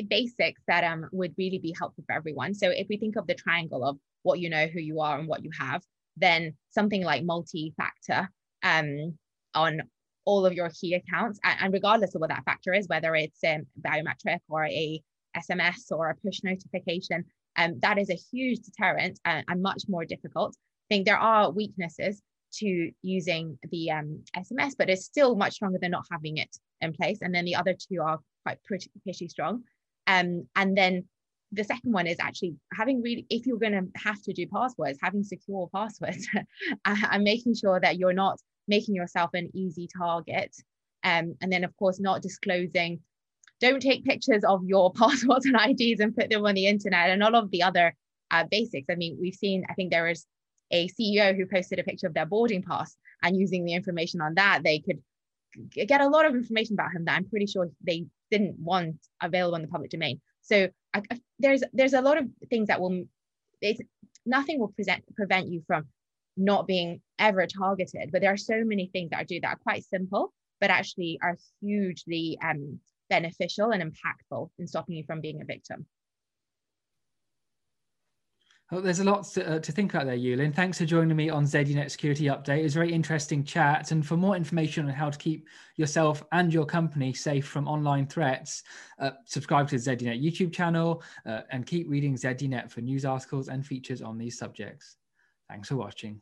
basics 0.09 0.61
that 0.67 0.83
um, 0.83 1.07
would 1.11 1.33
really 1.37 1.59
be 1.59 1.73
helpful 1.77 2.03
for 2.05 2.13
everyone. 2.13 2.53
So 2.53 2.69
if 2.69 2.87
we 2.89 2.97
think 2.97 3.15
of 3.15 3.27
the 3.27 3.33
triangle 3.33 3.85
of 3.85 3.97
what 4.23 4.39
you 4.39 4.49
know, 4.49 4.67
who 4.67 4.79
you 4.79 4.99
are, 4.99 5.17
and 5.17 5.27
what 5.27 5.43
you 5.43 5.51
have, 5.57 5.81
then 6.17 6.53
something 6.71 7.03
like 7.03 7.23
multi-factor 7.23 8.29
um, 8.63 9.17
on 9.55 9.81
all 10.25 10.45
of 10.45 10.53
your 10.53 10.69
key 10.69 10.93
accounts, 10.95 11.39
and, 11.43 11.57
and, 11.61 11.73
regardless 11.73 12.13
of 12.13 12.21
what 12.21 12.29
that 12.29 12.43
factor 12.43 12.73
is, 12.73 12.87
whether 12.87 13.15
it's 13.15 13.39
um, 13.43 13.65
biometric 13.81 14.39
or 14.49 14.65
a 14.65 15.01
SMS 15.37 15.91
or 15.91 16.09
a 16.09 16.15
push 16.15 16.43
notification, 16.43 17.23
um, 17.57 17.79
that 17.79 17.97
is 17.97 18.09
a 18.09 18.19
huge 18.31 18.59
deterrent 18.59 19.19
and, 19.25 19.45
and, 19.47 19.61
much 19.61 19.83
more 19.87 20.05
difficult. 20.05 20.55
Think 20.89 21.05
there 21.05 21.17
are 21.17 21.51
weaknesses 21.51 22.21
to 22.55 22.91
using 23.01 23.59
the 23.69 23.91
um, 23.91 24.23
SMS, 24.35 24.73
but 24.77 24.89
it's 24.89 25.05
still 25.05 25.35
much 25.35 25.53
stronger 25.53 25.77
than 25.79 25.91
not 25.91 26.05
having 26.11 26.37
it 26.37 26.49
in 26.81 26.93
place. 26.93 27.19
And 27.21 27.33
then 27.33 27.45
the 27.45 27.55
other 27.55 27.73
two 27.73 28.01
are 28.01 28.19
quite 28.43 28.63
pretty, 28.63 28.89
pretty 29.03 29.27
strong. 29.27 29.63
Um, 30.07 30.47
and 30.55 30.75
then 30.75 31.05
the 31.51 31.63
second 31.63 31.91
one 31.91 32.07
is 32.07 32.17
actually 32.19 32.55
having 32.73 33.01
really 33.01 33.25
if 33.29 33.45
you're 33.45 33.57
going 33.57 33.73
to 33.73 33.87
have 33.99 34.21
to 34.23 34.33
do 34.33 34.45
passwords 34.47 34.99
having 35.01 35.23
secure 35.23 35.69
passwords 35.73 36.27
and 36.85 37.23
making 37.23 37.55
sure 37.55 37.79
that 37.79 37.97
you're 37.97 38.13
not 38.13 38.39
making 38.67 38.95
yourself 38.95 39.31
an 39.33 39.49
easy 39.53 39.87
target 39.97 40.55
um, 41.03 41.35
and 41.41 41.51
then 41.51 41.63
of 41.63 41.75
course 41.77 41.99
not 41.99 42.21
disclosing 42.21 42.99
don't 43.59 43.81
take 43.81 44.05
pictures 44.05 44.43
of 44.43 44.61
your 44.63 44.93
passwords 44.99 45.45
and 45.45 45.57
ids 45.57 45.99
and 45.99 46.15
put 46.15 46.29
them 46.29 46.45
on 46.45 46.55
the 46.55 46.67
internet 46.67 47.09
and 47.09 47.23
all 47.23 47.35
of 47.35 47.49
the 47.51 47.63
other 47.63 47.95
uh, 48.31 48.43
basics 48.51 48.87
i 48.91 48.95
mean 48.95 49.17
we've 49.19 49.33
seen 49.33 49.63
i 49.69 49.73
think 49.73 49.91
there 49.91 50.07
is 50.07 50.25
a 50.71 50.87
ceo 50.89 51.35
who 51.35 51.45
posted 51.45 51.79
a 51.79 51.83
picture 51.83 52.07
of 52.07 52.13
their 52.13 52.25
boarding 52.25 52.61
pass 52.61 52.95
and 53.23 53.37
using 53.37 53.65
the 53.65 53.73
information 53.73 54.21
on 54.21 54.35
that 54.35 54.61
they 54.63 54.79
could 54.79 55.01
get 55.71 56.01
a 56.01 56.07
lot 56.07 56.25
of 56.25 56.35
information 56.35 56.75
about 56.75 56.91
him 56.91 57.05
that 57.05 57.17
i'm 57.17 57.25
pretty 57.25 57.45
sure 57.45 57.69
they 57.81 58.05
didn't 58.31 58.59
want 58.59 58.95
available 59.21 59.55
in 59.55 59.61
the 59.61 59.67
public 59.67 59.91
domain. 59.91 60.21
So 60.41 60.69
I, 60.93 61.01
I, 61.11 61.19
there's 61.39 61.63
there's 61.73 61.93
a 61.93 62.01
lot 62.01 62.17
of 62.17 62.27
things 62.49 62.67
that 62.67 62.79
will 62.79 63.05
it's 63.61 63.81
nothing 64.25 64.59
will 64.59 64.69
present 64.69 65.03
prevent 65.15 65.47
you 65.47 65.61
from 65.67 65.87
not 66.37 66.67
being 66.67 67.01
ever 67.17 67.45
targeted 67.45 68.11
but 68.11 68.21
there 68.21 68.31
are 68.31 68.37
so 68.37 68.63
many 68.63 68.87
things 68.87 69.09
that 69.09 69.19
I 69.19 69.23
do 69.23 69.39
that 69.41 69.47
are 69.47 69.57
quite 69.57 69.83
simple 69.83 70.33
but 70.61 70.69
actually 70.69 71.19
are 71.21 71.37
hugely 71.61 72.37
um, 72.43 72.79
beneficial 73.09 73.71
and 73.71 73.83
impactful 73.83 74.49
in 74.57 74.67
stopping 74.67 74.95
you 74.95 75.03
from 75.05 75.21
being 75.21 75.41
a 75.41 75.45
victim 75.45 75.85
well, 78.71 78.81
there's 78.81 78.99
a 78.99 79.03
lot 79.03 79.23
to, 79.33 79.55
uh, 79.55 79.59
to 79.59 79.71
think 79.71 79.93
about 79.93 80.05
there, 80.05 80.15
Yuelin. 80.15 80.53
Thanks 80.53 80.77
for 80.77 80.85
joining 80.85 81.17
me 81.17 81.29
on 81.29 81.43
ZDNet 81.43 81.89
Security 81.89 82.25
Update. 82.25 82.59
It 82.59 82.63
was 82.63 82.75
a 82.75 82.79
very 82.79 82.93
interesting 82.93 83.43
chat. 83.43 83.91
And 83.91 84.05
for 84.05 84.15
more 84.15 84.35
information 84.35 84.85
on 84.85 84.93
how 84.93 85.09
to 85.09 85.17
keep 85.17 85.47
yourself 85.75 86.23
and 86.31 86.53
your 86.53 86.65
company 86.65 87.13
safe 87.13 87.47
from 87.47 87.67
online 87.67 88.05
threats, 88.05 88.61
uh, 88.99 89.11
subscribe 89.25 89.69
to 89.69 89.79
the 89.79 89.95
ZDNet 89.95 90.23
YouTube 90.23 90.53
channel 90.53 91.01
uh, 91.25 91.41
and 91.49 91.65
keep 91.65 91.89
reading 91.89 92.15
ZDNet 92.15 92.69
for 92.69 92.81
news 92.81 93.05
articles 93.05 93.49
and 93.49 93.65
features 93.65 94.03
on 94.03 94.19
these 94.19 94.37
subjects. 94.37 94.97
Thanks 95.49 95.69
for 95.69 95.75
watching. 95.75 96.21